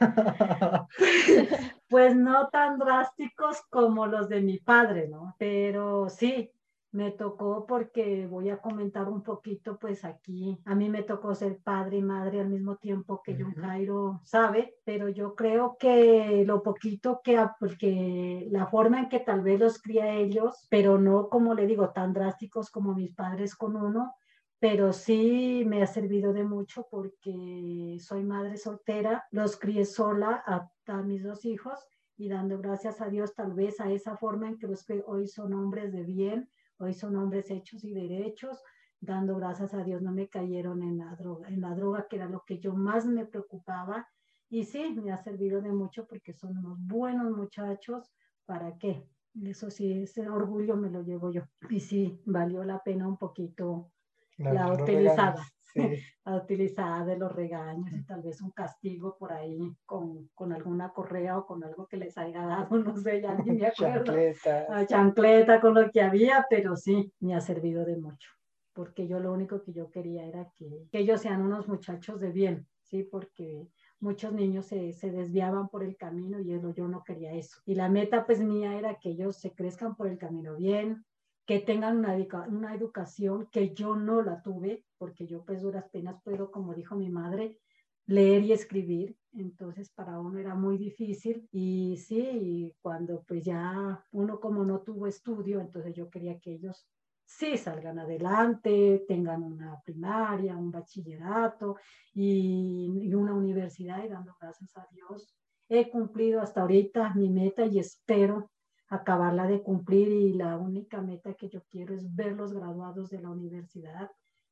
pues 1.88 2.16
no 2.16 2.48
tan 2.48 2.78
drásticos 2.78 3.60
como 3.70 4.06
los 4.06 4.28
de 4.28 4.40
mi 4.40 4.58
padre, 4.58 5.08
¿no? 5.08 5.34
Pero 5.38 6.08
sí, 6.08 6.50
me 6.92 7.12
tocó 7.12 7.66
porque 7.66 8.26
voy 8.26 8.50
a 8.50 8.58
comentar 8.58 9.08
un 9.08 9.22
poquito, 9.22 9.78
pues 9.78 10.04
aquí 10.04 10.58
a 10.64 10.74
mí 10.74 10.88
me 10.88 11.02
tocó 11.02 11.34
ser 11.34 11.58
padre 11.62 11.98
y 11.98 12.02
madre 12.02 12.40
al 12.40 12.48
mismo 12.48 12.76
tiempo 12.76 13.22
que 13.22 13.36
John 13.38 13.54
Jairo 13.54 14.20
sabe, 14.24 14.74
pero 14.84 15.08
yo 15.08 15.34
creo 15.34 15.76
que 15.78 16.44
lo 16.44 16.62
poquito 16.62 17.20
que, 17.22 17.38
porque 17.60 18.48
la 18.50 18.66
forma 18.66 19.00
en 19.00 19.08
que 19.08 19.20
tal 19.20 19.42
vez 19.42 19.60
los 19.60 19.80
cría 19.80 20.14
ellos, 20.14 20.66
pero 20.68 20.98
no 20.98 21.28
como 21.28 21.54
le 21.54 21.66
digo, 21.66 21.90
tan 21.90 22.12
drásticos 22.12 22.70
como 22.70 22.94
mis 22.94 23.14
padres 23.14 23.54
con 23.54 23.76
uno, 23.76 24.16
pero 24.60 24.92
sí 24.92 25.64
me 25.66 25.82
ha 25.82 25.86
servido 25.86 26.34
de 26.34 26.44
mucho 26.44 26.86
porque 26.90 27.96
soy 27.98 28.22
madre 28.24 28.58
soltera, 28.58 29.24
los 29.30 29.58
crié 29.58 29.86
sola 29.86 30.44
a, 30.46 30.70
mis 31.02 31.22
dos 31.22 31.44
hijos 31.44 31.78
y 32.16 32.28
dando 32.28 32.58
gracias 32.58 33.00
a 33.00 33.08
Dios 33.08 33.34
tal 33.34 33.54
vez 33.54 33.80
a 33.80 33.90
esa 33.90 34.16
forma 34.16 34.48
en 34.48 34.58
que 34.58 34.66
los 34.66 34.84
que 34.84 35.02
hoy 35.06 35.28
son 35.28 35.54
hombres 35.54 35.92
de 35.92 36.02
bien, 36.02 36.50
hoy 36.78 36.92
son 36.92 37.16
hombres 37.16 37.50
hechos 37.50 37.84
y 37.84 37.94
derechos, 37.94 38.60
dando 39.00 39.36
gracias 39.36 39.72
a 39.72 39.82
Dios 39.82 40.02
no 40.02 40.12
me 40.12 40.28
cayeron 40.28 40.82
en 40.82 40.98
la 40.98 41.14
droga, 41.16 41.48
en 41.48 41.60
la 41.60 41.74
droga 41.74 42.06
que 42.08 42.16
era 42.16 42.28
lo 42.28 42.44
que 42.44 42.58
yo 42.58 42.74
más 42.74 43.06
me 43.06 43.24
preocupaba 43.24 44.06
y 44.50 44.64
sí, 44.64 44.92
me 45.00 45.12
ha 45.12 45.16
servido 45.16 45.62
de 45.62 45.72
mucho 45.72 46.06
porque 46.06 46.34
son 46.34 46.58
unos 46.58 46.76
buenos 46.80 47.30
muchachos, 47.30 48.12
¿para 48.44 48.76
qué? 48.76 49.08
Eso 49.44 49.70
sí, 49.70 50.02
ese 50.02 50.28
orgullo 50.28 50.76
me 50.76 50.90
lo 50.90 51.02
llevo 51.02 51.30
yo. 51.30 51.44
Y 51.70 51.78
sí, 51.78 52.20
valió 52.26 52.64
la 52.64 52.82
pena 52.82 53.06
un 53.06 53.16
poquito 53.16 53.92
la, 54.40 54.72
utilizada, 54.72 55.44
la 56.24 56.36
utilizada 56.36 57.04
de 57.04 57.16
los 57.16 57.32
regaños 57.32 57.92
y 57.92 58.04
tal 58.04 58.22
vez 58.22 58.40
un 58.40 58.50
castigo 58.50 59.16
por 59.18 59.32
ahí 59.32 59.76
con, 59.84 60.28
con, 60.34 60.52
alguna 60.52 60.90
correa 60.92 61.38
o 61.38 61.46
con 61.46 61.62
algo 61.62 61.86
que 61.86 61.96
les 61.96 62.16
haya 62.16 62.46
dado, 62.46 62.76
no 62.78 62.96
sé, 62.96 63.20
ya 63.20 63.34
ni 63.34 63.52
me 63.52 63.66
acuerdo. 63.66 64.04
Chancleta. 64.04 64.86
chancleta 64.86 65.60
con 65.60 65.74
lo 65.74 65.90
que 65.90 66.02
había, 66.02 66.46
pero 66.48 66.76
sí, 66.76 67.12
me 67.20 67.34
ha 67.34 67.40
servido 67.40 67.84
de 67.84 67.96
mucho, 67.96 68.30
porque 68.72 69.06
yo 69.06 69.20
lo 69.20 69.32
único 69.32 69.62
que 69.62 69.72
yo 69.72 69.90
quería 69.90 70.24
era 70.24 70.50
que, 70.56 70.86
que 70.90 70.98
ellos 70.98 71.20
sean 71.20 71.42
unos 71.42 71.68
muchachos 71.68 72.20
de 72.20 72.32
bien, 72.32 72.66
sí, 72.82 73.04
porque 73.04 73.68
muchos 74.00 74.32
niños 74.32 74.66
se, 74.66 74.92
se, 74.92 75.10
desviaban 75.10 75.68
por 75.68 75.84
el 75.84 75.96
camino 75.96 76.40
y 76.40 76.46
yo, 76.46 76.74
yo 76.74 76.88
no 76.88 77.04
quería 77.04 77.32
eso. 77.32 77.60
Y 77.66 77.74
la 77.74 77.88
meta 77.88 78.24
pues 78.24 78.40
mía 78.40 78.78
era 78.78 78.98
que 78.98 79.10
ellos 79.10 79.36
se 79.36 79.52
crezcan 79.52 79.94
por 79.94 80.08
el 80.08 80.18
camino 80.18 80.56
bien, 80.56 81.04
que 81.50 81.58
tengan 81.58 81.96
una, 81.98 82.16
una 82.46 82.76
educación 82.76 83.48
que 83.50 83.74
yo 83.74 83.96
no 83.96 84.22
la 84.22 84.40
tuve, 84.40 84.84
porque 84.98 85.26
yo 85.26 85.44
pues 85.44 85.62
duras 85.62 85.84
penas 85.90 86.22
puedo, 86.22 86.52
como 86.52 86.74
dijo 86.74 86.94
mi 86.94 87.10
madre, 87.10 87.58
leer 88.06 88.44
y 88.44 88.52
escribir, 88.52 89.16
entonces 89.32 89.90
para 89.90 90.20
uno 90.20 90.38
era 90.38 90.54
muy 90.54 90.78
difícil 90.78 91.48
y 91.50 91.96
sí, 91.96 92.72
cuando 92.80 93.24
pues 93.26 93.44
ya 93.44 94.00
uno 94.12 94.38
como 94.38 94.64
no 94.64 94.82
tuvo 94.82 95.08
estudio, 95.08 95.60
entonces 95.60 95.92
yo 95.92 96.08
quería 96.08 96.38
que 96.38 96.52
ellos 96.52 96.86
sí 97.24 97.56
salgan 97.56 97.98
adelante, 97.98 99.04
tengan 99.08 99.42
una 99.42 99.80
primaria, 99.84 100.56
un 100.56 100.70
bachillerato 100.70 101.78
y, 102.14 102.92
y 103.02 103.12
una 103.12 103.34
universidad 103.34 104.04
y 104.04 104.08
dando 104.08 104.36
gracias 104.40 104.76
a 104.76 104.86
Dios. 104.92 105.34
He 105.68 105.90
cumplido 105.90 106.42
hasta 106.42 106.60
ahorita 106.60 107.12
mi 107.14 107.28
meta 107.28 107.66
y 107.66 107.80
espero 107.80 108.52
acabarla 108.90 109.46
de 109.46 109.62
cumplir 109.62 110.08
y 110.08 110.32
la 110.34 110.58
única 110.58 111.00
meta 111.00 111.34
que 111.34 111.48
yo 111.48 111.62
quiero 111.70 111.94
es 111.94 112.14
verlos 112.14 112.52
graduados 112.52 113.08
de 113.08 113.20
la 113.20 113.30
universidad 113.30 114.10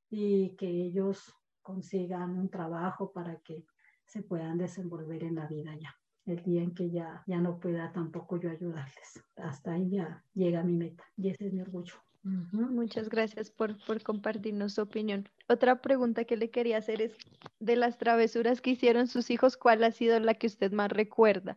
y 0.09 0.57
que 0.57 0.68
ellos 0.68 1.35
consigan 1.61 2.38
un 2.38 2.49
trabajo 2.49 3.12
para 3.12 3.37
que 3.40 3.66
se 4.07 4.23
puedan 4.23 4.57
desenvolver 4.57 5.25
en 5.25 5.35
la 5.35 5.47
vida 5.47 5.75
ya. 5.76 5.95
El 6.25 6.42
día 6.42 6.62
en 6.62 6.75
que 6.75 6.90
ya, 6.90 7.23
ya 7.26 7.40
no 7.40 7.59
pueda 7.59 7.92
tampoco 7.92 8.38
yo 8.38 8.50
ayudarles. 8.50 9.25
Hasta 9.37 9.73
ahí 9.73 9.90
ya 9.90 10.25
llega 10.35 10.62
mi 10.62 10.76
meta 10.76 11.04
y 11.16 11.30
ese 11.30 11.47
es 11.47 11.52
mi 11.52 11.61
orgullo. 11.61 11.95
Muchas 12.22 13.08
gracias 13.08 13.50
por, 13.50 13.76
por, 13.87 14.02
compartirnos 14.02 14.75
su 14.75 14.82
opinión. 14.82 15.28
Otra 15.48 15.80
pregunta 15.80 16.25
que 16.25 16.37
le 16.37 16.50
quería 16.50 16.78
hacer 16.78 17.00
es, 17.00 17.16
de 17.60 17.76
las 17.76 17.96
travesuras 17.96 18.60
que 18.60 18.70
hicieron 18.70 19.06
sus 19.06 19.30
hijos, 19.30 19.56
¿cuál 19.56 19.84
ha 19.84 19.92
sido 19.92 20.18
la 20.20 20.34
que 20.34 20.48
usted 20.48 20.72
más 20.72 20.90
recuerda? 20.90 21.56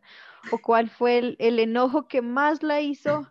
¿O 0.51 0.59
cuál 0.59 0.89
fue 0.89 1.17
el, 1.17 1.35
el 1.39 1.59
enojo 1.59 2.07
que 2.07 2.21
más 2.21 2.63
la 2.63 2.79
hizo 2.79 3.27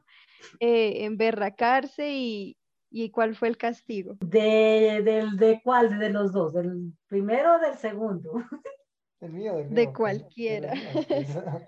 eh, 0.58 1.04
emberracarse 1.04 2.12
y, 2.12 2.56
y, 2.90 3.10
cuál 3.10 3.34
fue 3.36 3.48
el 3.48 3.56
castigo? 3.56 4.16
¿De, 4.20 5.00
del, 5.04 5.36
¿De 5.36 5.60
cuál 5.62 5.98
de 5.98 6.10
los 6.10 6.32
dos? 6.32 6.52
¿Del 6.52 6.92
primero 7.06 7.56
o 7.56 7.58
del 7.58 7.74
segundo? 7.74 8.32
El 9.20 9.32
mío, 9.32 9.54
del 9.54 9.66
mío. 9.66 9.74
De 9.74 9.92
cualquiera. 9.92 10.72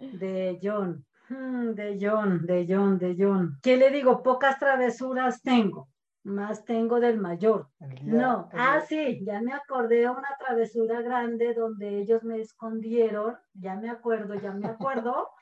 De 0.00 0.58
John. 0.62 1.04
Mm, 1.32 1.74
de 1.74 1.98
John, 2.00 2.44
de 2.46 2.66
John, 2.68 2.98
de 2.98 3.16
John. 3.18 3.58
¿Qué 3.62 3.76
le 3.76 3.90
digo? 3.90 4.22
Pocas 4.22 4.58
travesuras 4.58 5.40
tengo, 5.42 5.88
Más 6.24 6.64
tengo 6.64 7.00
del 7.00 7.18
mayor. 7.18 7.68
Día- 7.80 8.12
No, 8.20 8.48
ah, 8.52 8.80
sí, 8.88 9.20
ya 9.24 9.40
me 9.40 9.52
acordé 9.52 9.96
de 10.00 10.10
una 10.10 10.28
travesura 10.38 11.00
grande 11.02 11.52
donde 11.54 11.98
ellos 12.00 12.22
me 12.22 12.38
escondieron, 12.40 13.36
ya 13.54 13.74
me 13.76 13.90
acuerdo, 13.90 14.34
ya 14.34 14.52
me 14.52 14.66
acuerdo. 14.66 15.28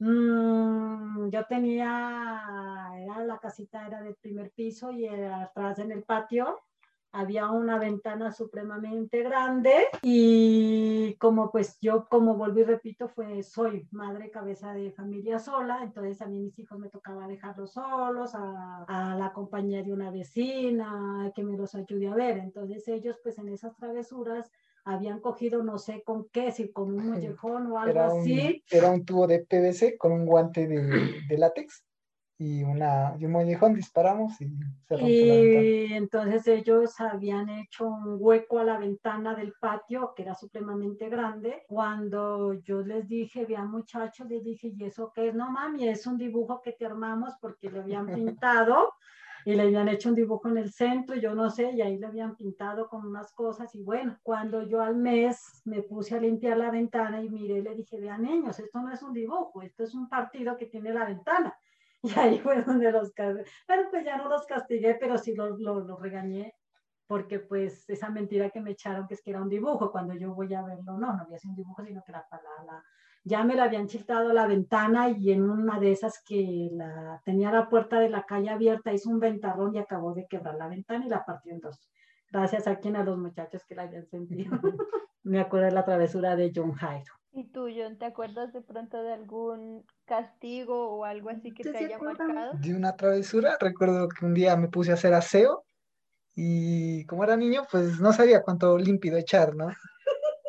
Mm, 0.00 1.28
yo 1.30 1.44
tenía, 1.46 2.90
era 2.98 3.24
la 3.24 3.38
casita 3.38 3.86
era 3.86 4.02
del 4.02 4.16
primer 4.16 4.50
piso 4.50 4.90
y 4.90 5.04
era 5.06 5.42
atrás 5.42 5.78
en 5.78 5.92
el 5.92 6.02
patio 6.02 6.58
había 7.14 7.48
una 7.48 7.78
ventana 7.78 8.32
supremamente 8.32 9.22
grande 9.22 9.72
y 10.02 11.14
como 11.20 11.52
pues 11.52 11.78
yo, 11.80 12.08
como 12.08 12.34
volví 12.34 12.64
repito, 12.64 13.08
fue, 13.08 13.42
soy 13.44 13.86
madre 13.92 14.30
cabeza 14.30 14.74
de 14.74 14.90
familia 14.90 15.38
sola, 15.38 15.80
entonces 15.84 16.20
a 16.20 16.26
mí 16.26 16.40
mis 16.40 16.58
hijos 16.58 16.78
me 16.78 16.88
tocaba 16.88 17.28
dejarlos 17.28 17.72
solos, 17.72 18.34
a, 18.34 18.84
a 18.88 19.16
la 19.16 19.32
compañía 19.32 19.84
de 19.84 19.92
una 19.92 20.10
vecina, 20.10 21.30
que 21.36 21.44
me 21.44 21.56
los 21.56 21.76
ayude 21.76 22.08
a 22.08 22.14
ver, 22.14 22.38
entonces 22.38 22.86
ellos 22.88 23.20
pues 23.22 23.38
en 23.38 23.48
esas 23.48 23.76
travesuras 23.76 24.50
habían 24.84 25.20
cogido 25.20 25.62
no 25.62 25.78
sé 25.78 26.02
con 26.02 26.28
qué, 26.30 26.50
si 26.50 26.72
con 26.72 26.92
un 26.92 27.10
mollejón 27.10 27.70
o 27.70 27.78
algo 27.78 27.92
Era 27.92 28.12
un, 28.12 28.20
así, 28.20 28.64
era 28.68 28.90
un 28.90 29.04
tubo 29.04 29.28
de 29.28 29.38
PVC 29.38 29.96
con 29.96 30.10
un 30.10 30.26
guante 30.26 30.66
de, 30.66 31.22
de 31.28 31.38
látex 31.38 31.84
y, 32.36 32.64
una, 32.64 33.14
y 33.18 33.26
un 33.26 33.32
mollejón, 33.32 33.74
disparamos 33.74 34.40
y 34.40 34.48
se 34.88 34.96
rompió 34.96 35.26
la 35.26 35.34
ventana. 35.34 35.62
Y 35.62 35.92
entonces 35.92 36.48
ellos 36.48 37.00
habían 37.00 37.48
hecho 37.48 37.86
un 37.86 38.16
hueco 38.18 38.58
a 38.58 38.64
la 38.64 38.78
ventana 38.78 39.34
del 39.34 39.52
patio, 39.60 40.12
que 40.16 40.22
era 40.22 40.34
supremamente 40.34 41.08
grande. 41.08 41.62
Cuando 41.68 42.54
yo 42.54 42.82
les 42.82 43.08
dije, 43.08 43.46
vean 43.46 43.70
muchachos, 43.70 44.28
les 44.28 44.42
dije, 44.42 44.72
¿y 44.76 44.84
eso 44.84 45.12
qué 45.14 45.28
es? 45.28 45.34
No, 45.34 45.50
mami, 45.50 45.88
es 45.88 46.06
un 46.06 46.18
dibujo 46.18 46.60
que 46.60 46.72
te 46.72 46.86
armamos 46.86 47.34
porque 47.40 47.70
le 47.70 47.80
habían 47.80 48.06
pintado 48.38 48.94
y 49.44 49.54
le 49.54 49.62
habían 49.62 49.88
hecho 49.88 50.08
un 50.08 50.14
dibujo 50.14 50.48
en 50.48 50.56
el 50.56 50.72
centro, 50.72 51.16
yo 51.16 51.34
no 51.34 51.50
sé, 51.50 51.70
y 51.72 51.82
ahí 51.82 51.98
le 51.98 52.06
habían 52.06 52.34
pintado 52.34 52.88
con 52.88 53.06
unas 53.06 53.30
cosas. 53.32 53.74
Y 53.74 53.82
bueno, 53.82 54.18
cuando 54.22 54.62
yo 54.62 54.80
al 54.80 54.96
mes 54.96 55.62
me 55.66 55.82
puse 55.82 56.16
a 56.16 56.20
limpiar 56.20 56.56
la 56.56 56.70
ventana 56.70 57.22
y 57.22 57.28
miré, 57.28 57.62
le 57.62 57.74
dije, 57.74 58.00
vean 58.00 58.22
niños, 58.22 58.58
esto 58.58 58.80
no 58.80 58.90
es 58.90 59.02
un 59.02 59.12
dibujo, 59.12 59.60
esto 59.62 59.84
es 59.84 59.94
un 59.94 60.08
partido 60.08 60.56
que 60.56 60.66
tiene 60.66 60.94
la 60.94 61.04
ventana. 61.04 61.54
Y 62.16 62.18
ahí 62.18 62.38
fue 62.38 62.62
donde 62.62 62.92
los 62.92 63.12
castigué. 63.12 63.48
Bueno, 63.66 63.84
pues 63.90 64.04
ya 64.04 64.18
no 64.18 64.28
los 64.28 64.44
castigué, 64.46 64.94
pero 65.00 65.16
sí 65.16 65.34
los, 65.34 65.58
los, 65.58 65.86
los 65.86 65.98
regañé, 66.00 66.54
porque 67.06 67.38
pues 67.38 67.88
esa 67.88 68.10
mentira 68.10 68.50
que 68.50 68.60
me 68.60 68.72
echaron, 68.72 69.06
que 69.06 69.14
es 69.14 69.22
que 69.22 69.30
era 69.30 69.40
un 69.40 69.48
dibujo, 69.48 69.90
cuando 69.90 70.14
yo 70.14 70.34
voy 70.34 70.52
a 70.52 70.62
verlo, 70.62 70.98
no, 70.98 71.14
no 71.14 71.22
había 71.22 71.38
sido 71.38 71.52
un 71.52 71.56
dibujo, 71.56 71.82
sino 71.82 72.02
que 72.04 72.12
la 72.12 72.26
palabra, 72.28 72.84
ya 73.24 73.42
me 73.42 73.54
la 73.54 73.64
habían 73.64 73.86
chiltado 73.86 74.34
la 74.34 74.46
ventana 74.46 75.08
y 75.08 75.32
en 75.32 75.48
una 75.48 75.80
de 75.80 75.92
esas 75.92 76.22
que 76.22 76.68
la, 76.72 77.22
tenía 77.24 77.50
la 77.50 77.70
puerta 77.70 77.98
de 77.98 78.10
la 78.10 78.24
calle 78.24 78.50
abierta, 78.50 78.92
hizo 78.92 79.08
un 79.08 79.18
ventarrón 79.18 79.74
y 79.74 79.78
acabó 79.78 80.12
de 80.12 80.26
quebrar 80.26 80.56
la 80.56 80.68
ventana 80.68 81.06
y 81.06 81.08
la 81.08 81.24
partió 81.24 81.52
en 81.52 81.60
dos. 81.60 81.90
Gracias 82.30 82.66
a 82.66 82.76
quien 82.76 82.96
a 82.96 83.04
los 83.04 83.16
muchachos 83.16 83.64
que 83.64 83.74
la 83.74 83.84
habían 83.84 84.06
sentido. 84.06 84.52
me 85.22 85.40
acuerdo 85.40 85.66
de 85.66 85.72
la 85.72 85.84
travesura 85.84 86.36
de 86.36 86.52
John 86.54 86.72
Jairo. 86.72 87.14
¿Y 87.36 87.44
tú, 87.44 87.68
John, 87.74 87.98
te 87.98 88.04
acuerdas 88.04 88.52
de 88.52 88.60
pronto 88.62 89.02
de 89.02 89.12
algún 89.12 89.84
castigo 90.04 90.90
o 90.90 91.04
algo 91.04 91.30
así 91.30 91.52
que 91.52 91.62
¿Usted 91.62 91.72
te 91.72 91.84
haya 91.86 91.98
marcado? 91.98 92.52
de 92.60 92.74
una 92.74 92.94
travesura. 92.94 93.56
Recuerdo 93.60 94.08
que 94.08 94.24
un 94.24 94.34
día 94.34 94.56
me 94.56 94.68
puse 94.68 94.92
a 94.92 94.94
hacer 94.94 95.14
aseo 95.14 95.64
y 96.36 97.04
como 97.06 97.24
era 97.24 97.36
niño, 97.36 97.66
pues 97.70 98.00
no 98.00 98.12
sabía 98.12 98.42
cuánto 98.42 98.78
límpido 98.78 99.16
echar, 99.16 99.54
¿no? 99.54 99.68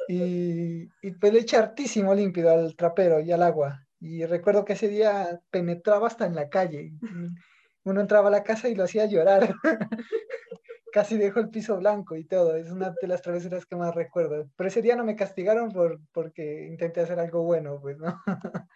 Y, 0.08 0.88
y 1.01 1.12
pues 1.20 1.34
le 1.34 1.39
eché 1.39 1.58
hartísimo 1.58 2.13
límpido 2.13 2.51
al 2.51 2.75
trapero 2.75 3.20
y 3.22 3.32
al 3.32 3.42
agua. 3.42 3.82
Y 4.00 4.24
recuerdo 4.25 4.63
que 4.63 4.74
ese 4.74 4.88
día 4.88 5.42
penetraba 5.50 6.06
hasta 6.06 6.27
en 6.27 6.36
la 6.36 6.48
calle. 6.48 6.92
Uno 7.84 8.01
entraba 8.01 8.27
a 8.27 8.32
la 8.32 8.44
casa 8.44 8.70
y 8.70 8.75
lo 8.75 8.84
hacía 8.84 9.08
llorar. 9.08 9.56
Casi 10.96 11.18
dejó 11.18 11.42
el 11.42 11.50
piso 11.50 11.75
blanco 11.75 12.16
y 12.16 12.24
todo. 12.24 12.56
Es 12.56 12.72
una 12.72 12.96
de 13.02 13.08
las 13.10 13.22
travesuras 13.22 13.66
que 13.66 13.75
más 13.75 13.94
recuerdo. 13.94 14.50
Pero 14.56 14.68
ese 14.70 14.82
día 14.82 14.96
no 14.96 15.04
me 15.04 15.18
castigaron 15.18 15.70
por, 15.74 16.00
porque 16.14 16.68
intenté 16.68 17.02
hacer 17.02 17.20
algo 17.20 17.44
bueno, 17.44 17.82
pues, 17.82 17.98
¿no? 17.98 18.22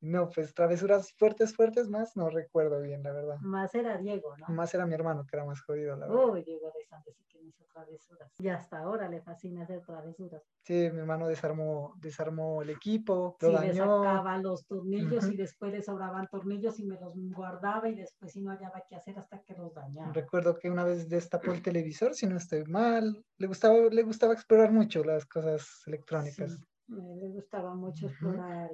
No, 0.00 0.28
pues 0.28 0.54
travesuras 0.54 1.12
fuertes, 1.18 1.54
fuertes 1.54 1.88
más, 1.88 2.16
no 2.16 2.28
recuerdo 2.28 2.80
bien, 2.80 3.02
la 3.02 3.12
verdad. 3.12 3.36
Más 3.40 3.74
era 3.74 3.96
Diego, 3.96 4.36
¿no? 4.36 4.46
Más 4.54 4.74
era 4.74 4.86
mi 4.86 4.94
hermano, 4.94 5.24
que 5.28 5.36
era 5.36 5.44
más 5.44 5.62
jodido, 5.62 5.96
la 5.96 6.06
verdad. 6.06 6.28
Uy, 6.30 6.42
Diego 6.42 6.70
Alexander 6.72 7.14
sí 7.14 7.24
que 7.28 7.42
hizo 7.42 7.64
travesuras. 7.72 8.32
Y 8.38 8.48
hasta 8.48 8.78
ahora 8.78 9.08
le 9.08 9.22
fascina 9.22 9.62
hacer 9.62 9.82
travesuras. 9.84 10.42
Sí, 10.64 10.90
mi 10.92 10.98
hermano 11.00 11.28
desarmó, 11.28 11.94
desarmó 11.98 12.62
el 12.62 12.70
equipo, 12.70 13.36
lo 13.40 13.48
le 13.48 13.54
dañó. 13.54 14.02
sacaba 14.02 14.38
los 14.38 14.66
tornillos 14.66 15.30
y 15.30 15.36
después 15.36 15.72
le 15.72 15.82
sobraban 15.82 16.26
tornillos 16.28 16.78
y 16.78 16.86
me 16.86 17.00
los 17.00 17.12
guardaba 17.14 17.88
y 17.88 17.94
después 17.94 18.32
si 18.32 18.42
no 18.42 18.50
hallaba 18.50 18.82
qué 18.88 18.96
hacer 18.96 19.18
hasta 19.18 19.42
que 19.42 19.54
los 19.54 19.72
dañaba. 19.74 20.12
Recuerdo 20.12 20.58
que 20.58 20.70
una 20.70 20.84
vez 20.84 21.08
destapó 21.08 21.52
el 21.52 21.62
televisor, 21.62 22.14
si 22.14 22.26
no 22.26 22.36
estoy 22.36 22.64
mal. 22.64 23.24
Le 23.38 23.46
gustaba, 23.46 23.76
le 23.76 24.02
gustaba 24.02 24.34
explorar 24.34 24.72
mucho 24.72 25.04
las 25.04 25.24
cosas 25.26 25.82
electrónicas. 25.86 26.58
Sí, 26.58 26.64
le 26.88 27.28
gustaba 27.30 27.74
mucho 27.74 28.06
explorar 28.06 28.70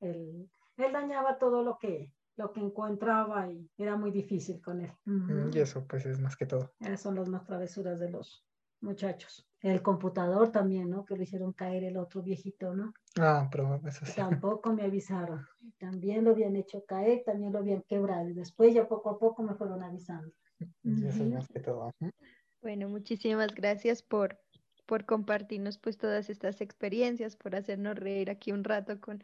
y 0.00 0.48
él, 0.76 0.92
dañaba 0.92 1.38
todo 1.38 1.62
lo 1.62 1.78
que, 1.78 2.12
lo 2.36 2.52
que 2.52 2.60
encontraba 2.60 3.50
y 3.50 3.70
era 3.76 3.96
muy 3.96 4.10
difícil 4.10 4.60
con 4.60 4.80
él. 4.80 4.92
Mm, 5.04 5.50
Y 5.54 5.60
eso, 5.60 5.86
pues, 5.86 6.06
es 6.06 6.20
más 6.20 6.36
que 6.36 6.46
todo. 6.46 6.74
Esas 6.80 7.00
son 7.00 7.14
las 7.14 7.28
más 7.28 7.44
travesuras 7.44 7.98
de 8.00 8.10
los 8.10 8.44
muchachos. 8.80 9.48
El 9.60 9.80
computador 9.80 10.52
también, 10.52 10.90
¿no? 10.90 11.06
Que 11.06 11.16
lo 11.16 11.22
hicieron 11.22 11.52
caer 11.54 11.84
el 11.84 11.96
otro 11.96 12.22
viejito, 12.22 12.74
¿no? 12.74 12.92
Ah, 13.18 13.48
pero 13.50 13.80
eso 13.86 14.04
sí. 14.04 14.12
Tampoco 14.14 14.74
me 14.74 14.82
avisaron. 14.82 15.46
También 15.78 16.24
lo 16.24 16.32
habían 16.32 16.54
hecho 16.56 16.84
caer, 16.84 17.22
también 17.24 17.52
lo 17.52 17.60
habían 17.60 17.82
quebrado. 17.82 18.28
Y 18.28 18.34
después 18.34 18.74
ya 18.74 18.86
poco 18.86 19.10
a 19.10 19.18
poco 19.18 19.42
me 19.42 19.54
fueron 19.54 19.82
avisando. 19.82 20.30
Y 20.82 21.06
eso 21.06 21.24
es 21.24 21.32
más 21.32 21.48
que 21.48 21.60
todo. 21.60 21.90
Bueno, 22.60 22.88
muchísimas 22.88 23.54
gracias 23.54 24.02
por, 24.02 24.38
por 24.86 25.06
compartirnos 25.06 25.78
pues 25.78 25.96
todas 25.96 26.28
estas 26.28 26.60
experiencias, 26.60 27.36
por 27.36 27.56
hacernos 27.56 27.96
reír 27.96 28.30
aquí 28.30 28.52
un 28.52 28.64
rato 28.64 29.00
con 29.00 29.22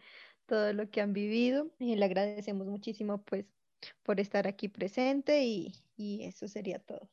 todo 0.50 0.72
lo 0.72 0.90
que 0.90 1.00
han 1.00 1.12
vivido. 1.12 1.70
Y 1.78 1.94
le 1.94 2.04
agradecemos 2.04 2.66
muchísimo 2.66 3.22
pues 3.22 3.46
por 4.02 4.18
estar 4.18 4.48
aquí 4.48 4.68
presente 4.68 5.44
y, 5.44 5.72
y 5.96 6.24
eso 6.24 6.48
sería 6.48 6.80
todo. 6.80 7.08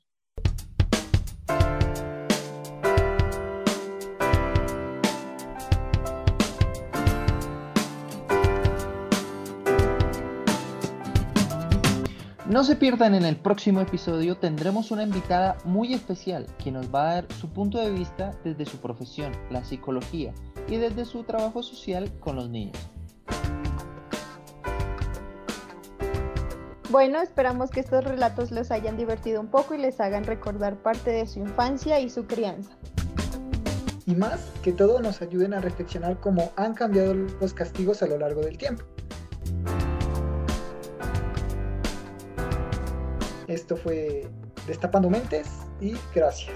No 12.49 12.63
se 12.63 12.75
pierdan 12.75 13.13
en 13.13 13.23
el 13.23 13.35
próximo 13.35 13.81
episodio, 13.81 14.37
tendremos 14.37 14.89
una 14.89 15.03
invitada 15.03 15.57
muy 15.63 15.93
especial 15.93 16.47
que 16.57 16.71
nos 16.71 16.87
va 16.87 17.01
a 17.01 17.13
dar 17.15 17.33
su 17.33 17.49
punto 17.49 17.77
de 17.77 17.91
vista 17.91 18.31
desde 18.43 18.65
su 18.65 18.77
profesión, 18.77 19.31
la 19.51 19.63
psicología, 19.63 20.33
y 20.67 20.77
desde 20.77 21.05
su 21.05 21.23
trabajo 21.23 21.61
social 21.61 22.11
con 22.19 22.37
los 22.37 22.49
niños. 22.49 22.77
Bueno, 26.89 27.21
esperamos 27.21 27.69
que 27.69 27.81
estos 27.81 28.05
relatos 28.05 28.51
los 28.51 28.71
hayan 28.71 28.95
divertido 28.95 29.41
un 29.41 29.47
poco 29.47 29.73
y 29.73 29.77
les 29.77 29.99
hagan 29.99 30.23
recordar 30.23 30.77
parte 30.77 31.11
de 31.11 31.27
su 31.27 31.39
infancia 31.39 31.99
y 31.99 32.09
su 32.09 32.25
crianza. 32.25 32.71
Y 34.05 34.15
más 34.15 34.39
que 34.63 34.71
todo 34.71 35.01
nos 35.01 35.21
ayuden 35.21 35.53
a 35.53 35.59
reflexionar 35.59 36.17
cómo 36.21 36.53
han 36.55 36.73
cambiado 36.73 37.13
los 37.13 37.53
castigos 37.53 38.01
a 38.03 38.07
lo 38.07 38.17
largo 38.17 38.41
del 38.41 38.57
tiempo. 38.57 38.85
Esto 43.47 43.75
fue 43.75 44.29
Destapando 44.65 45.09
Mentes 45.09 45.49
y 45.81 45.93
gracias. 46.15 46.55